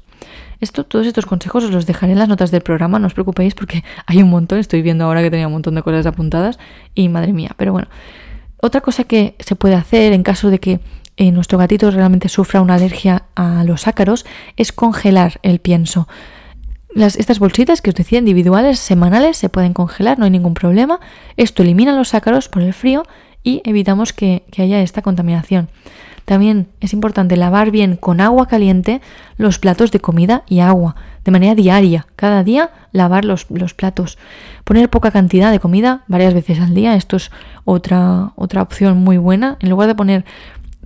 Esto, 0.64 0.84
todos 0.84 1.06
estos 1.06 1.26
consejos 1.26 1.64
os 1.64 1.70
los 1.70 1.84
dejaré 1.84 2.12
en 2.12 2.18
las 2.18 2.28
notas 2.28 2.50
del 2.50 2.62
programa, 2.62 2.98
no 2.98 3.06
os 3.06 3.12
preocupéis 3.12 3.54
porque 3.54 3.84
hay 4.06 4.22
un 4.22 4.30
montón, 4.30 4.58
estoy 4.58 4.80
viendo 4.80 5.04
ahora 5.04 5.22
que 5.22 5.30
tenía 5.30 5.46
un 5.46 5.52
montón 5.52 5.74
de 5.74 5.82
cosas 5.82 6.06
apuntadas 6.06 6.58
y 6.94 7.10
madre 7.10 7.34
mía, 7.34 7.50
pero 7.58 7.72
bueno. 7.72 7.88
Otra 8.56 8.80
cosa 8.80 9.04
que 9.04 9.34
se 9.40 9.56
puede 9.56 9.74
hacer 9.74 10.14
en 10.14 10.22
caso 10.22 10.48
de 10.48 10.58
que 10.58 10.80
eh, 11.18 11.32
nuestro 11.32 11.58
gatito 11.58 11.90
realmente 11.90 12.30
sufra 12.30 12.62
una 12.62 12.76
alergia 12.76 13.24
a 13.34 13.62
los 13.64 13.86
ácaros 13.86 14.24
es 14.56 14.72
congelar 14.72 15.38
el 15.42 15.58
pienso. 15.58 16.08
Las, 16.88 17.16
estas 17.16 17.38
bolsitas 17.38 17.82
que 17.82 17.90
os 17.90 17.96
decía 17.96 18.18
individuales, 18.18 18.78
semanales, 18.78 19.36
se 19.36 19.50
pueden 19.50 19.74
congelar, 19.74 20.18
no 20.18 20.24
hay 20.24 20.30
ningún 20.30 20.54
problema. 20.54 20.98
Esto 21.36 21.62
elimina 21.62 21.94
los 21.94 22.14
ácaros 22.14 22.48
por 22.48 22.62
el 22.62 22.72
frío 22.72 23.02
y 23.42 23.60
evitamos 23.66 24.14
que 24.14 24.44
haya 24.56 24.80
esta 24.80 25.02
contaminación. 25.02 25.68
También 26.24 26.68
es 26.80 26.92
importante 26.92 27.36
lavar 27.36 27.70
bien 27.70 27.96
con 27.96 28.20
agua 28.20 28.46
caliente 28.46 29.02
los 29.36 29.58
platos 29.58 29.90
de 29.90 30.00
comida 30.00 30.42
y 30.48 30.60
agua, 30.60 30.96
de 31.24 31.30
manera 31.30 31.54
diaria. 31.54 32.06
Cada 32.16 32.42
día 32.42 32.70
lavar 32.92 33.24
los, 33.24 33.44
platos. 33.74 34.18
Poner 34.64 34.88
poca 34.88 35.10
cantidad 35.10 35.50
de 35.50 35.60
comida 35.60 36.04
varias 36.06 36.32
veces 36.32 36.60
al 36.60 36.74
día. 36.74 36.94
Esto 36.96 37.16
es 37.16 37.30
otra, 37.64 38.32
otra 38.36 38.62
opción 38.62 38.98
muy 38.98 39.18
buena. 39.18 39.58
En 39.60 39.68
lugar 39.68 39.88
de 39.88 39.94
poner 39.94 40.24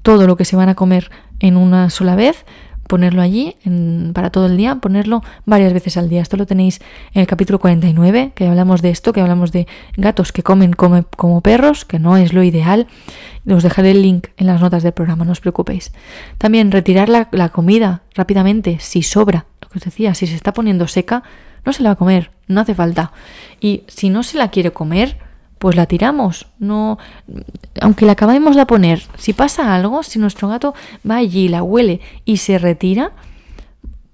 todo 0.02 0.26
lo 0.26 0.36
que 0.36 0.44
se 0.44 0.56
van 0.56 0.68
a 0.68 0.74
comer 0.74 1.10
en 1.40 1.56
una 1.56 1.90
sola 1.90 2.16
vez, 2.16 2.44
ponerlo 2.88 3.22
allí 3.22 3.54
para 4.12 4.30
todo 4.30 4.46
el 4.46 4.56
día, 4.56 4.76
ponerlo 4.76 5.22
varias 5.44 5.72
veces 5.72 5.96
al 5.96 6.08
día. 6.08 6.22
Esto 6.22 6.36
lo 6.36 6.46
tenéis 6.46 6.80
en 7.14 7.20
el 7.20 7.26
capítulo 7.28 7.60
49, 7.60 8.32
que 8.34 8.48
hablamos 8.48 8.82
de 8.82 8.90
esto, 8.90 9.12
que 9.12 9.20
hablamos 9.20 9.52
de 9.52 9.68
gatos 9.96 10.32
que 10.32 10.42
comen 10.42 10.72
como 10.72 11.40
perros, 11.40 11.84
que 11.84 12.00
no 12.00 12.16
es 12.16 12.32
lo 12.32 12.42
ideal. 12.42 12.88
Os 13.48 13.62
dejaré 13.62 13.92
el 13.92 14.02
link 14.02 14.28
en 14.36 14.46
las 14.48 14.60
notas 14.60 14.82
del 14.82 14.92
programa, 14.92 15.24
no 15.24 15.32
os 15.32 15.40
preocupéis. 15.40 15.92
También 16.38 16.72
retirar 16.72 17.08
la, 17.08 17.28
la 17.30 17.50
comida 17.50 18.02
rápidamente, 18.14 18.78
si 18.80 19.02
sobra, 19.02 19.46
lo 19.62 19.68
que 19.68 19.78
os 19.78 19.84
decía, 19.84 20.14
si 20.14 20.26
se 20.26 20.34
está 20.34 20.52
poniendo 20.52 20.88
seca, 20.88 21.22
no 21.64 21.72
se 21.72 21.82
la 21.82 21.90
va 21.90 21.92
a 21.92 21.96
comer, 21.96 22.30
no 22.46 22.60
hace 22.60 22.74
falta. 22.74 23.12
Y 23.60 23.84
si 23.86 24.10
no 24.10 24.22
se 24.22 24.38
la 24.38 24.50
quiere 24.50 24.72
comer, 24.72 25.18
pues 25.58 25.76
la 25.76 25.86
tiramos. 25.86 26.46
No, 26.58 26.98
aunque 27.80 28.06
la 28.06 28.12
acabemos 28.12 28.56
de 28.56 28.66
poner, 28.66 29.02
si 29.16 29.32
pasa 29.32 29.74
algo, 29.74 30.02
si 30.02 30.18
nuestro 30.18 30.48
gato 30.48 30.74
va 31.08 31.16
allí, 31.16 31.48
la 31.48 31.62
huele 31.62 32.00
y 32.24 32.38
se 32.38 32.58
retira, 32.58 33.12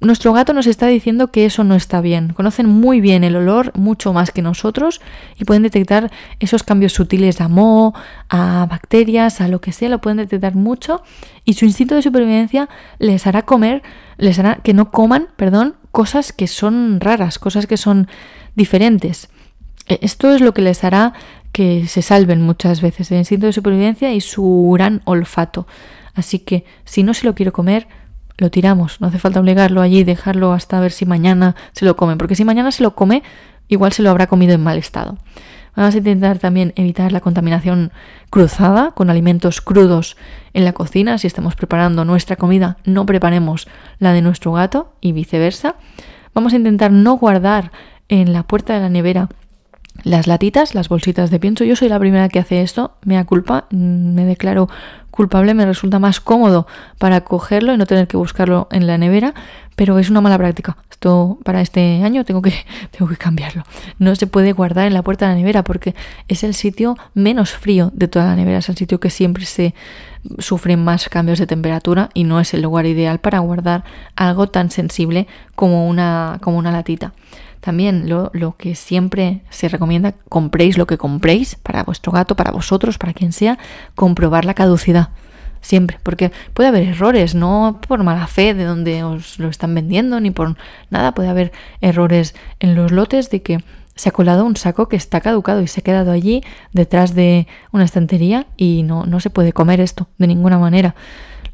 nuestro 0.00 0.34
gato 0.34 0.52
nos 0.52 0.66
está 0.66 0.86
diciendo 0.86 1.28
que 1.28 1.46
eso 1.46 1.64
no 1.64 1.74
está 1.74 2.00
bien. 2.00 2.34
Conocen 2.34 2.66
muy 2.66 3.00
bien 3.00 3.24
el 3.24 3.36
olor, 3.36 3.72
mucho 3.74 4.12
más 4.12 4.30
que 4.30 4.42
nosotros, 4.42 5.00
y 5.38 5.44
pueden 5.44 5.62
detectar 5.62 6.10
esos 6.40 6.62
cambios 6.62 6.92
sutiles 6.92 7.40
a 7.40 7.48
moho, 7.48 7.94
a 8.28 8.66
bacterias, 8.68 9.40
a 9.40 9.48
lo 9.48 9.60
que 9.60 9.72
sea, 9.72 9.88
lo 9.88 10.00
pueden 10.00 10.18
detectar 10.18 10.54
mucho, 10.54 11.02
y 11.44 11.54
su 11.54 11.64
instinto 11.64 11.94
de 11.94 12.02
supervivencia 12.02 12.68
les 12.98 13.26
hará 13.26 13.42
comer, 13.42 13.82
les 14.18 14.38
hará 14.38 14.56
que 14.56 14.74
no 14.74 14.90
coman, 14.90 15.28
perdón, 15.36 15.76
cosas 15.90 16.32
que 16.32 16.48
son 16.48 17.00
raras, 17.00 17.38
cosas 17.38 17.66
que 17.66 17.76
son 17.76 18.08
diferentes. 18.56 19.30
E, 19.88 19.98
esto 20.02 20.34
es 20.34 20.40
lo 20.40 20.54
que 20.54 20.62
les 20.62 20.84
hará 20.84 21.12
que 21.52 21.86
se 21.86 22.02
salven 22.02 22.42
muchas 22.42 22.80
veces, 22.80 23.10
el 23.12 23.18
instinto 23.18 23.46
de 23.46 23.52
supervivencia 23.52 24.12
y 24.12 24.20
su 24.20 24.72
gran 24.74 25.02
olfato. 25.04 25.66
Así 26.14 26.40
que 26.40 26.64
si 26.84 27.02
no 27.02 27.14
se 27.14 27.26
lo 27.26 27.34
quiero 27.34 27.52
comer, 27.52 27.86
lo 28.38 28.50
tiramos. 28.50 29.00
No 29.00 29.08
hace 29.08 29.18
falta 29.18 29.40
obligarlo 29.40 29.80
allí 29.80 30.04
dejarlo 30.04 30.52
hasta 30.52 30.80
ver 30.80 30.92
si 30.92 31.06
mañana 31.06 31.54
se 31.72 31.84
lo 31.84 31.96
come. 31.96 32.16
Porque 32.16 32.34
si 32.34 32.44
mañana 32.44 32.72
se 32.72 32.82
lo 32.82 32.94
come, 32.94 33.22
igual 33.68 33.92
se 33.92 34.02
lo 34.02 34.10
habrá 34.10 34.26
comido 34.26 34.54
en 34.54 34.62
mal 34.62 34.78
estado. 34.78 35.18
Vamos 35.76 35.94
a 35.94 35.98
intentar 35.98 36.38
también 36.38 36.72
evitar 36.76 37.10
la 37.10 37.20
contaminación 37.20 37.92
cruzada 38.30 38.92
con 38.92 39.10
alimentos 39.10 39.60
crudos 39.60 40.16
en 40.52 40.64
la 40.64 40.72
cocina. 40.72 41.18
Si 41.18 41.26
estamos 41.26 41.56
preparando 41.56 42.04
nuestra 42.04 42.36
comida, 42.36 42.76
no 42.84 43.06
preparemos 43.06 43.66
la 43.98 44.12
de 44.12 44.22
nuestro 44.22 44.52
gato 44.52 44.94
y 45.00 45.12
viceversa. 45.12 45.74
Vamos 46.32 46.52
a 46.52 46.56
intentar 46.56 46.92
no 46.92 47.14
guardar 47.14 47.72
en 48.08 48.32
la 48.32 48.44
puerta 48.44 48.74
de 48.74 48.80
la 48.80 48.88
nevera 48.88 49.28
las 50.02 50.26
latitas, 50.26 50.74
las 50.74 50.88
bolsitas 50.88 51.30
de 51.30 51.38
pienso. 51.38 51.64
Yo 51.64 51.76
soy 51.76 51.88
la 51.88 51.98
primera 51.98 52.28
que 52.28 52.38
hace 52.38 52.62
esto, 52.62 52.92
me 53.04 53.22
culpa, 53.24 53.66
mm, 53.70 54.14
me 54.14 54.24
declaro 54.24 54.68
culpable, 55.10 55.54
me 55.54 55.64
resulta 55.64 56.00
más 56.00 56.20
cómodo 56.20 56.66
para 56.98 57.20
cogerlo 57.20 57.72
y 57.72 57.78
no 57.78 57.86
tener 57.86 58.08
que 58.08 58.16
buscarlo 58.16 58.66
en 58.72 58.88
la 58.88 58.98
nevera, 58.98 59.32
pero 59.76 59.98
es 60.00 60.10
una 60.10 60.20
mala 60.20 60.36
práctica. 60.36 60.76
Esto 60.90 61.38
para 61.44 61.60
este 61.60 62.02
año 62.02 62.24
tengo 62.24 62.42
que, 62.42 62.52
tengo 62.90 63.08
que 63.08 63.16
cambiarlo. 63.16 63.62
No 63.98 64.16
se 64.16 64.26
puede 64.26 64.52
guardar 64.52 64.88
en 64.88 64.94
la 64.94 65.02
puerta 65.02 65.26
de 65.26 65.34
la 65.34 65.38
nevera 65.38 65.62
porque 65.62 65.94
es 66.26 66.42
el 66.42 66.54
sitio 66.54 66.96
menos 67.14 67.52
frío 67.52 67.92
de 67.94 68.08
toda 68.08 68.26
la 68.26 68.36
nevera, 68.36 68.58
es 68.58 68.68
el 68.68 68.76
sitio 68.76 68.98
que 68.98 69.10
siempre 69.10 69.44
se 69.44 69.74
sufren 70.38 70.82
más 70.82 71.08
cambios 71.08 71.38
de 71.38 71.46
temperatura 71.46 72.10
y 72.14 72.24
no 72.24 72.40
es 72.40 72.52
el 72.52 72.62
lugar 72.62 72.86
ideal 72.86 73.20
para 73.20 73.38
guardar 73.38 73.84
algo 74.16 74.48
tan 74.48 74.70
sensible 74.70 75.28
como 75.54 75.88
una, 75.88 76.38
como 76.42 76.58
una 76.58 76.72
latita. 76.72 77.12
También 77.64 78.10
lo, 78.10 78.56
que 78.58 78.74
siempre 78.74 79.40
se 79.48 79.70
recomienda, 79.70 80.12
compréis 80.28 80.76
lo 80.76 80.86
que 80.86 80.98
compréis 80.98 81.54
para 81.54 81.82
vuestro 81.82 82.12
gato, 82.12 82.36
para 82.36 82.50
vosotros, 82.50 82.98
para 82.98 83.14
quien 83.14 83.32
sea, 83.32 83.58
comprobar 83.94 84.44
la 84.44 84.52
caducidad. 84.52 85.08
Siempre, 85.62 85.98
porque 86.02 86.30
puede 86.52 86.68
haber 86.68 86.82
errores, 86.82 87.34
no 87.34 87.80
por 87.88 88.02
mala 88.02 88.26
fe 88.26 88.52
de 88.52 88.64
donde 88.64 89.02
os 89.02 89.38
lo 89.38 89.48
están 89.48 89.74
vendiendo, 89.74 90.20
ni 90.20 90.30
por 90.30 90.58
nada, 90.90 91.14
puede 91.14 91.30
haber 91.30 91.52
errores 91.80 92.34
en 92.60 92.74
los 92.74 92.92
lotes 92.92 93.30
de 93.30 93.40
que 93.40 93.64
se 93.94 94.10
ha 94.10 94.12
colado 94.12 94.44
un 94.44 94.56
saco 94.56 94.90
que 94.90 94.96
está 94.96 95.22
caducado 95.22 95.62
y 95.62 95.66
se 95.66 95.80
ha 95.80 95.84
quedado 95.84 96.12
allí 96.12 96.44
detrás 96.74 97.14
de 97.14 97.46
una 97.72 97.84
estantería 97.84 98.46
y 98.58 98.82
no, 98.82 99.06
no 99.06 99.20
se 99.20 99.30
puede 99.30 99.54
comer 99.54 99.80
esto 99.80 100.06
de 100.18 100.26
ninguna 100.26 100.58
manera. 100.58 100.94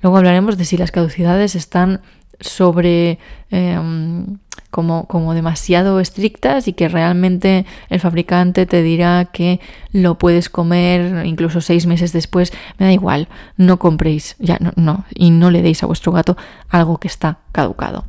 Luego 0.02 0.16
hablaremos 0.16 0.58
de 0.58 0.64
si 0.64 0.76
las 0.76 0.90
caducidades 0.90 1.54
están 1.54 2.00
sobre 2.40 3.20
em, 3.50 4.38
como, 4.70 5.06
como 5.06 5.34
demasiado 5.34 6.00
estrictas 6.00 6.68
y 6.68 6.72
que 6.72 6.88
realmente 6.88 7.66
el 7.88 8.00
fabricante 8.00 8.66
te 8.66 8.82
dirá 8.82 9.26
que 9.26 9.60
lo 9.92 10.16
puedes 10.18 10.48
comer 10.48 11.26
incluso 11.26 11.60
seis 11.60 11.86
meses 11.86 12.12
después. 12.12 12.52
Me 12.78 12.86
da 12.86 12.92
igual, 12.92 13.28
no 13.56 13.78
compréis, 13.78 14.36
ya 14.38 14.58
no, 14.60 14.72
no, 14.76 15.04
y 15.14 15.30
no 15.30 15.50
le 15.50 15.62
deis 15.62 15.82
a 15.82 15.86
vuestro 15.86 16.12
gato 16.12 16.36
algo 16.68 16.98
que 16.98 17.08
está 17.08 17.38
caducado. 17.52 18.04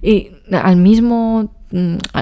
Y 0.00 0.30
al 0.52 0.76
mismo 0.76 1.50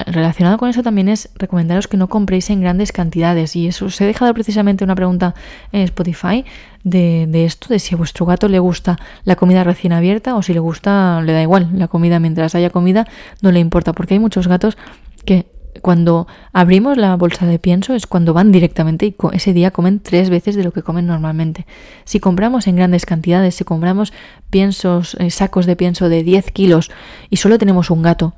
relacionado 0.07 0.57
con 0.57 0.69
eso 0.69 0.83
también 0.83 1.09
es 1.09 1.29
recomendaros 1.35 1.87
que 1.87 1.97
no 1.97 2.07
compréis 2.07 2.49
en 2.49 2.61
grandes 2.61 2.91
cantidades. 2.91 3.55
Y 3.55 3.67
eso 3.67 3.85
os 3.85 3.99
he 4.01 4.05
dejado 4.05 4.33
precisamente 4.33 4.83
una 4.83 4.95
pregunta 4.95 5.35
en 5.71 5.81
Spotify 5.81 6.45
de, 6.83 7.25
de, 7.27 7.45
esto, 7.45 7.67
de 7.69 7.79
si 7.79 7.95
a 7.95 7.97
vuestro 7.97 8.25
gato 8.25 8.47
le 8.47 8.59
gusta 8.59 8.97
la 9.23 9.35
comida 9.35 9.63
recién 9.63 9.93
abierta 9.93 10.35
o 10.35 10.41
si 10.41 10.53
le 10.53 10.59
gusta, 10.59 11.21
le 11.21 11.33
da 11.33 11.41
igual 11.41 11.69
la 11.73 11.87
comida 11.87 12.19
mientras 12.19 12.55
haya 12.55 12.69
comida, 12.69 13.07
no 13.41 13.51
le 13.51 13.59
importa. 13.59 13.93
Porque 13.93 14.15
hay 14.15 14.19
muchos 14.19 14.47
gatos 14.47 14.77
que 15.25 15.45
cuando 15.81 16.27
abrimos 16.53 16.97
la 16.97 17.15
bolsa 17.15 17.45
de 17.45 17.59
pienso 17.59 17.93
es 17.93 18.07
cuando 18.07 18.33
van 18.33 18.51
directamente 18.51 19.05
y 19.05 19.15
ese 19.33 19.53
día 19.53 19.71
comen 19.71 19.99
tres 19.99 20.29
veces 20.29 20.55
de 20.55 20.63
lo 20.63 20.71
que 20.71 20.81
comen 20.81 21.07
normalmente. 21.07 21.65
Si 22.05 22.19
compramos 22.19 22.67
en 22.67 22.75
grandes 22.75 23.05
cantidades, 23.05 23.55
si 23.55 23.63
compramos 23.63 24.13
piensos, 24.49 25.15
eh, 25.19 25.29
sacos 25.29 25.65
de 25.65 25.75
pienso 25.75 26.09
de 26.09 26.23
10 26.23 26.51
kilos 26.51 26.91
y 27.29 27.37
solo 27.37 27.57
tenemos 27.57 27.89
un 27.89 28.01
gato, 28.01 28.33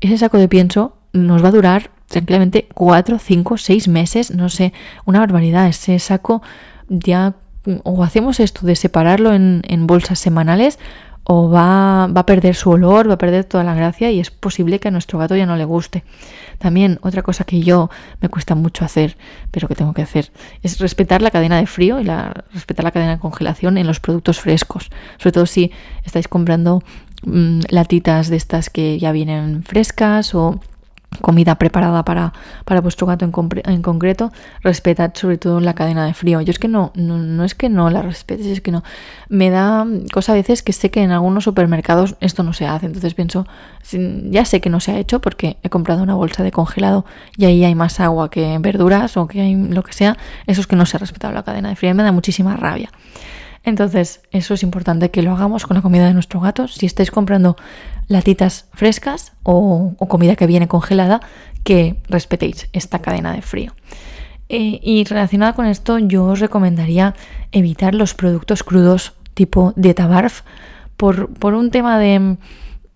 ese 0.00 0.18
saco 0.18 0.38
de 0.38 0.48
pienso 0.48 0.96
nos 1.12 1.42
va 1.42 1.48
a 1.48 1.52
durar 1.52 1.90
tranquilamente 2.08 2.68
4, 2.74 3.18
5, 3.18 3.58
6 3.58 3.88
meses, 3.88 4.30
no 4.30 4.48
sé, 4.48 4.72
una 5.04 5.20
barbaridad. 5.20 5.68
Ese 5.68 5.98
saco 5.98 6.42
ya 6.88 7.34
o 7.82 8.04
hacemos 8.04 8.38
esto 8.40 8.64
de 8.64 8.76
separarlo 8.76 9.34
en, 9.34 9.86
bolsas 9.86 10.18
semanales 10.18 10.78
o 11.24 11.50
va, 11.50 12.06
va, 12.06 12.20
a 12.20 12.26
perder 12.26 12.54
su 12.54 12.70
olor, 12.70 13.08
va 13.10 13.14
a 13.14 13.18
perder 13.18 13.44
toda 13.44 13.64
la 13.64 13.74
gracia 13.74 14.12
y 14.12 14.20
es 14.20 14.30
posible 14.30 14.78
que 14.78 14.86
a 14.88 14.90
nuestro 14.92 15.18
gato 15.18 15.34
ya 15.34 15.46
no 15.46 15.56
le 15.56 15.64
guste. 15.64 16.04
También 16.58 17.00
otra 17.02 17.22
cosa 17.22 17.42
que 17.42 17.60
yo 17.60 17.90
me 18.20 18.28
cuesta 18.28 18.54
mucho 18.54 18.84
hacer, 18.84 19.16
pero 19.50 19.66
que 19.66 19.74
tengo 19.74 19.92
que 19.92 20.02
hacer, 20.02 20.30
es 20.62 20.78
respetar 20.78 21.22
la 21.22 21.32
cadena 21.32 21.58
de 21.58 21.66
frío 21.66 21.98
y 21.98 22.04
la, 22.04 22.44
respetar 22.52 22.84
la 22.84 22.92
cadena 22.92 23.16
de 23.16 23.18
congelación 23.18 23.76
en 23.76 23.88
los 23.88 23.98
productos 23.98 24.38
frescos. 24.38 24.90
Sobre 25.18 25.32
todo 25.32 25.46
si 25.46 25.72
estáis 26.04 26.28
comprando 26.28 26.84
mm, 27.26 27.60
latitas 27.68 28.28
de 28.28 28.36
estas 28.36 28.70
que 28.70 28.98
ya 28.98 29.12
vienen 29.12 29.62
frescas 29.62 30.34
o 30.34 30.58
comida 31.20 31.56
preparada 31.56 32.04
para, 32.04 32.32
para 32.64 32.80
vuestro 32.80 33.06
gato 33.06 33.24
en, 33.24 33.32
en, 33.64 33.82
concreto, 33.82 34.32
respetad 34.62 35.12
sobre 35.14 35.38
todo 35.38 35.60
la 35.60 35.74
cadena 35.74 36.06
de 36.06 36.14
frío. 36.14 36.40
Yo 36.40 36.50
es 36.50 36.58
que 36.58 36.68
no, 36.68 36.92
no, 36.94 37.44
es 37.44 37.54
que 37.54 37.68
no 37.68 37.90
la 37.90 38.02
respetes, 38.02 38.46
es 38.46 38.60
que 38.60 38.70
no. 38.70 38.82
Me 39.28 39.50
da 39.50 39.86
cosa 40.12 40.32
a 40.32 40.34
veces 40.34 40.62
que 40.62 40.72
sé 40.72 40.90
que 40.90 41.02
en 41.02 41.10
algunos 41.10 41.44
supermercados 41.44 42.16
esto 42.20 42.42
no 42.42 42.52
se 42.52 42.66
hace. 42.66 42.86
Entonces 42.86 43.14
pienso, 43.14 43.46
ya 44.30 44.44
sé 44.44 44.60
que 44.60 44.70
no 44.70 44.80
se 44.80 44.92
ha 44.92 44.98
hecho 44.98 45.20
porque 45.20 45.56
he 45.62 45.70
comprado 45.70 46.02
una 46.02 46.14
bolsa 46.14 46.42
de 46.42 46.52
congelado 46.52 47.04
y 47.36 47.44
ahí 47.44 47.64
hay 47.64 47.74
más 47.74 48.00
agua 48.00 48.30
que 48.30 48.58
verduras 48.58 49.16
o 49.16 49.26
que 49.26 49.40
hay 49.40 49.54
lo 49.54 49.82
que 49.82 49.92
sea. 49.92 50.16
Eso 50.46 50.60
es 50.60 50.66
que 50.66 50.76
no 50.76 50.86
se 50.86 50.96
ha 50.96 51.00
respetado 51.00 51.32
la 51.32 51.42
cadena 51.42 51.68
de 51.68 51.76
frío 51.76 51.90
y 51.90 51.94
me 51.94 52.02
da 52.02 52.12
muchísima 52.12 52.56
rabia. 52.56 52.90
Entonces, 53.66 54.20
eso 54.30 54.54
es 54.54 54.62
importante 54.62 55.10
que 55.10 55.22
lo 55.22 55.32
hagamos 55.32 55.66
con 55.66 55.74
la 55.74 55.82
comida 55.82 56.06
de 56.06 56.14
nuestro 56.14 56.40
gato. 56.40 56.68
Si 56.68 56.86
estáis 56.86 57.10
comprando 57.10 57.56
latitas 58.06 58.66
frescas 58.72 59.32
o, 59.42 59.94
comida 60.08 60.36
que 60.36 60.46
viene 60.46 60.68
congelada, 60.68 61.20
que 61.64 61.96
respetéis 62.08 62.68
esta 62.72 63.00
cadena 63.00 63.32
de 63.32 63.42
frío. 63.42 63.74
Eh, 64.48 64.78
y 64.80 65.02
relacionada 65.02 65.54
con 65.54 65.66
esto, 65.66 65.98
yo 65.98 66.26
os 66.26 66.38
recomendaría 66.38 67.16
evitar 67.50 67.92
los 67.92 68.14
productos 68.14 68.62
crudos 68.62 69.14
tipo 69.34 69.72
dieta 69.74 70.06
barf 70.06 70.42
por, 70.96 71.28
un 71.42 71.72
tema 71.72 71.98
de 71.98 72.36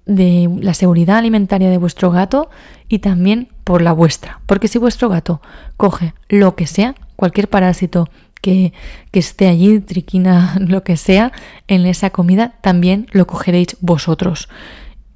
la 0.07 0.75
seguridad 0.75 1.19
alimentaria 1.19 1.69
de 1.69 1.79
vuestro 1.79 2.13
gato 2.13 2.49
y 2.89 3.01
también 3.01 3.49
por 3.65 3.83
la 3.83 3.91
vuestra. 3.91 4.39
Porque 4.47 4.69
si 4.69 4.79
vuestro 4.79 5.09
gato 5.09 5.43
coge 5.77 6.15
lo 6.29 6.55
que 6.55 6.69
sea, 6.69 6.95
cualquier 7.17 7.49
parásito 7.49 8.09
que, 8.41 8.73
esté 9.13 9.49
allí, 9.49 9.81
triquina, 9.81 10.57
lo 10.61 10.83
que 10.83 10.97
sea, 10.97 11.33
en 11.69 11.87
esa 11.87 12.11
comida, 12.11 12.55
también 12.61 13.07
lo 13.13 13.27
cogeréis 13.27 13.77
vosotros. 13.81 14.49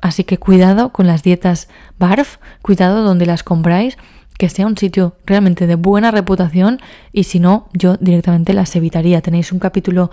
Así 0.00 0.25
que 0.25 0.38
cuidado 0.38 0.90
con 0.90 1.07
las 1.07 1.23
dietas 1.23 1.69
BARF, 1.99 2.37
cuidado 2.61 3.02
donde 3.02 3.25
las 3.26 3.43
compráis, 3.43 3.97
que 4.37 4.49
sea 4.49 4.66
un 4.66 4.76
sitio 4.76 5.16
realmente 5.25 5.66
de 5.66 5.76
buena 5.76 6.11
reputación 6.11 6.81
y 7.12 7.25
si 7.25 7.38
no, 7.38 7.69
yo 7.73 7.97
directamente 7.97 8.52
las 8.52 8.75
evitaría. 8.76 9.21
Tenéis 9.23 9.52
un 9.52 9.61
capítulo 9.61 10.11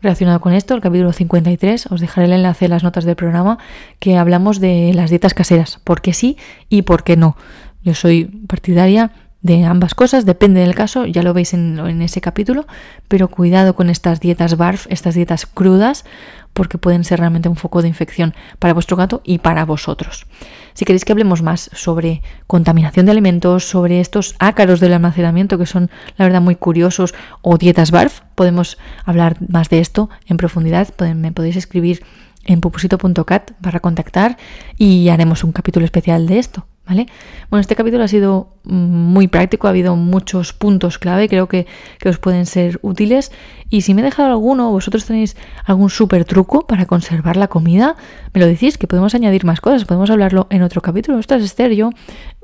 relacionado 0.00 0.40
con 0.40 0.52
esto, 0.52 0.74
el 0.74 0.80
capítulo 0.80 1.12
53, 1.12 1.86
os 1.86 2.00
dejaré 2.00 2.26
el 2.26 2.34
enlace 2.34 2.66
en 2.66 2.70
las 2.70 2.84
notas 2.84 3.04
del 3.04 3.16
programa, 3.16 3.58
que 3.98 4.16
hablamos 4.16 4.60
de 4.60 4.92
las 4.94 5.10
dietas 5.10 5.34
caseras, 5.34 5.80
por 5.82 6.02
qué 6.02 6.12
sí 6.12 6.36
y 6.68 6.82
por 6.82 7.02
qué 7.04 7.16
no. 7.16 7.36
Yo 7.82 7.94
soy 7.94 8.24
partidaria 8.24 9.10
de 9.44 9.62
ambas 9.66 9.94
cosas, 9.94 10.24
depende 10.24 10.60
del 10.60 10.74
caso, 10.74 11.04
ya 11.04 11.22
lo 11.22 11.34
veis 11.34 11.52
en, 11.52 11.78
en, 11.78 12.00
ese 12.00 12.22
capítulo, 12.22 12.66
pero 13.08 13.28
cuidado 13.28 13.74
con 13.74 13.90
estas 13.90 14.18
dietas 14.18 14.56
BARF, 14.56 14.86
estas 14.88 15.14
dietas 15.14 15.44
crudas, 15.44 16.06
porque 16.54 16.78
pueden 16.78 17.04
ser 17.04 17.18
realmente 17.18 17.50
un 17.50 17.56
foco 17.56 17.82
de 17.82 17.88
infección 17.88 18.34
para 18.58 18.72
vuestro 18.72 18.96
gato 18.96 19.20
y 19.22 19.38
para 19.38 19.66
vosotros. 19.66 20.26
Si 20.72 20.86
queréis 20.86 21.04
que 21.04 21.12
hablemos 21.12 21.42
más 21.42 21.68
sobre 21.74 22.22
contaminación 22.46 23.04
de 23.04 23.12
alimentos, 23.12 23.68
sobre 23.68 24.00
estos 24.00 24.34
ácaros 24.38 24.80
del 24.80 24.94
almacenamiento 24.94 25.58
que 25.58 25.66
son 25.66 25.90
la 26.16 26.24
verdad 26.24 26.40
muy 26.40 26.56
curiosos 26.56 27.14
o 27.42 27.58
dietas 27.58 27.90
BARF, 27.90 28.22
podemos 28.34 28.78
hablar 29.04 29.36
más 29.46 29.68
de 29.68 29.80
esto 29.80 30.08
en 30.26 30.38
profundidad, 30.38 30.88
me 31.14 31.32
podéis 31.32 31.56
escribir 31.56 32.02
en 32.46 32.62
pupusito.cat 32.62 33.50
para 33.60 33.80
contactar 33.80 34.38
y 34.78 35.10
haremos 35.10 35.44
un 35.44 35.52
capítulo 35.52 35.84
especial 35.84 36.26
de 36.26 36.38
esto. 36.38 36.66
¿Vale? 36.86 37.06
Bueno, 37.48 37.62
este 37.62 37.76
capítulo 37.76 38.04
ha 38.04 38.08
sido 38.08 38.58
mm, 38.64 38.74
muy 38.74 39.26
práctico, 39.26 39.66
ha 39.66 39.70
habido 39.70 39.96
muchos 39.96 40.52
puntos 40.52 40.98
clave, 40.98 41.30
creo 41.30 41.48
que, 41.48 41.66
que, 41.98 42.10
os 42.10 42.18
pueden 42.18 42.44
ser 42.44 42.78
útiles. 42.82 43.32
Y 43.70 43.82
si 43.82 43.94
me 43.94 44.02
he 44.02 44.04
dejado 44.04 44.28
alguno, 44.28 44.70
vosotros 44.70 45.06
tenéis 45.06 45.34
algún 45.64 45.88
súper 45.88 46.26
truco 46.26 46.66
para 46.66 46.84
conservar 46.84 47.36
la 47.36 47.48
comida, 47.48 47.96
me 48.34 48.40
lo 48.40 48.46
decís, 48.46 48.76
que 48.76 48.86
podemos 48.86 49.14
añadir 49.14 49.46
más 49.46 49.62
cosas, 49.62 49.86
podemos 49.86 50.10
hablarlo 50.10 50.46
en 50.50 50.62
otro 50.62 50.82
capítulo. 50.82 51.16
Ostras, 51.16 51.42
Esther, 51.42 51.72
yo 51.72 51.90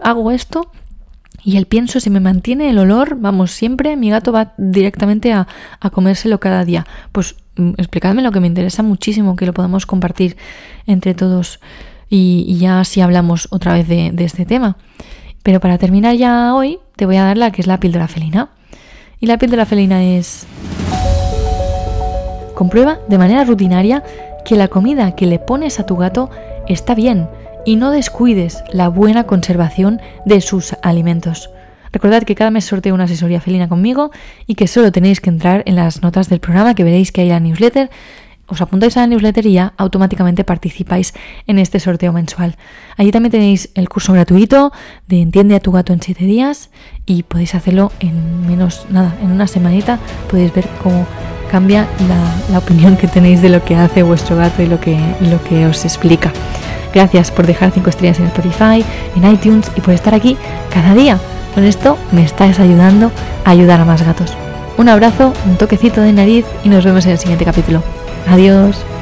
hago 0.00 0.30
esto 0.30 0.70
y 1.44 1.58
el 1.58 1.66
pienso, 1.66 2.00
si 2.00 2.08
me 2.08 2.20
mantiene 2.20 2.70
el 2.70 2.78
olor, 2.78 3.16
vamos, 3.18 3.50
siempre 3.50 3.96
mi 3.96 4.08
gato 4.08 4.32
va 4.32 4.54
directamente 4.56 5.34
a, 5.34 5.48
a 5.80 5.90
comérselo 5.90 6.40
cada 6.40 6.64
día. 6.64 6.86
Pues 7.12 7.36
mm, 7.56 7.72
explicadme 7.76 8.22
lo 8.22 8.32
que 8.32 8.40
me 8.40 8.46
interesa 8.46 8.82
muchísimo, 8.82 9.36
que 9.36 9.44
lo 9.44 9.52
podamos 9.52 9.84
compartir 9.84 10.38
entre 10.86 11.12
todos 11.12 11.60
y, 12.10 12.58
ya 12.58 12.80
así 12.80 13.00
hablamos 13.00 13.48
otra 13.50 13.72
vez 13.72 13.88
de, 13.88 14.10
de 14.12 14.24
este 14.24 14.44
tema. 14.44 14.76
Pero 15.42 15.60
para 15.60 15.78
terminar 15.78 16.16
ya 16.16 16.54
hoy, 16.54 16.78
te 16.96 17.06
voy 17.06 17.16
a 17.16 17.24
dar 17.24 17.38
la 17.38 17.52
que 17.52 17.62
es 17.62 17.66
la 17.66 17.80
píldora 17.80 18.08
felina. 18.08 18.50
Y 19.20 19.26
la 19.26 19.38
píldora 19.38 19.64
felina 19.64 20.02
es... 20.02 20.46
Comprueba 22.54 22.98
de 23.08 23.16
manera 23.16 23.44
rutinaria 23.44 24.02
que 24.44 24.56
la 24.56 24.68
comida 24.68 25.14
que 25.14 25.26
le 25.26 25.38
pones 25.38 25.80
a 25.80 25.86
tu 25.86 25.96
gato 25.96 26.28
está 26.68 26.94
bien 26.94 27.28
y 27.64 27.76
no 27.76 27.90
descuides 27.90 28.62
la 28.72 28.88
buena 28.88 29.24
conservación 29.24 30.00
de 30.26 30.40
sus 30.40 30.74
alimentos. 30.82 31.50
Recordad 31.92 32.22
que 32.22 32.34
cada 32.34 32.50
mes 32.50 32.64
sorteo 32.64 32.94
una 32.94 33.04
asesoría 33.04 33.40
felina 33.40 33.68
conmigo 33.68 34.10
y 34.46 34.54
que 34.54 34.68
solo 34.68 34.92
tenéis 34.92 35.20
que 35.20 35.30
entrar 35.30 35.62
en 35.66 35.76
las 35.76 36.02
notas 36.02 36.28
del 36.28 36.40
programa 36.40 36.74
que 36.74 36.84
veréis 36.84 37.12
que 37.12 37.22
hay 37.22 37.28
la 37.28 37.40
newsletter 37.40 37.90
os 38.50 38.60
apuntáis 38.60 38.96
a 38.96 39.00
la 39.00 39.06
newsletter 39.06 39.46
y 39.46 39.54
ya 39.54 39.72
automáticamente 39.76 40.44
participáis 40.44 41.14
en 41.46 41.58
este 41.58 41.80
sorteo 41.80 42.12
mensual. 42.12 42.56
Allí 42.96 43.10
también 43.12 43.32
tenéis 43.32 43.70
el 43.74 43.88
curso 43.88 44.12
gratuito 44.12 44.72
de 45.06 45.20
Entiende 45.20 45.54
a 45.54 45.60
tu 45.60 45.72
gato 45.72 45.92
en 45.92 46.02
7 46.02 46.24
días 46.24 46.70
y 47.06 47.22
podéis 47.22 47.54
hacerlo 47.54 47.92
en 48.00 48.46
menos, 48.46 48.86
nada, 48.90 49.16
en 49.22 49.30
una 49.30 49.46
semanita 49.46 49.98
podéis 50.30 50.52
ver 50.54 50.66
cómo 50.82 51.06
cambia 51.50 51.86
la, 52.50 52.58
opinión 52.58 52.96
que 52.96 53.08
tenéis 53.08 53.42
de 53.42 53.48
lo 53.48 53.64
que 53.64 53.74
hace 53.74 54.02
vuestro 54.02 54.36
gato 54.36 54.62
y 54.62 54.66
lo 54.66 54.80
que, 54.80 54.98
lo 55.20 55.42
que 55.44 55.66
os 55.66 55.84
explica. 55.84 56.32
Gracias 56.94 57.30
por 57.30 57.46
dejar 57.46 57.70
5 57.70 57.90
estrellas 57.90 58.18
en 58.18 58.26
Spotify, 58.26 58.84
en 59.16 59.32
iTunes 59.32 59.70
y 59.76 59.80
por 59.80 59.94
estar 59.94 60.14
aquí 60.14 60.36
cada 60.72 60.94
día. 60.94 61.18
Con 61.54 61.64
esto 61.64 61.98
me 62.12 62.24
estáis 62.24 62.58
ayudando 62.60 63.10
a 63.44 63.50
ayudar 63.50 63.80
a 63.80 63.84
más 63.84 64.04
gatos. 64.04 64.36
Un 64.76 64.88
abrazo, 64.88 65.32
un 65.46 65.56
toquecito 65.56 66.00
de 66.00 66.12
nariz 66.12 66.46
y 66.64 66.68
nos 66.68 66.84
vemos 66.84 67.04
en 67.06 67.12
el 67.12 67.18
siguiente 67.18 67.44
capítulo. 67.44 67.82
Adiós. 68.26 68.99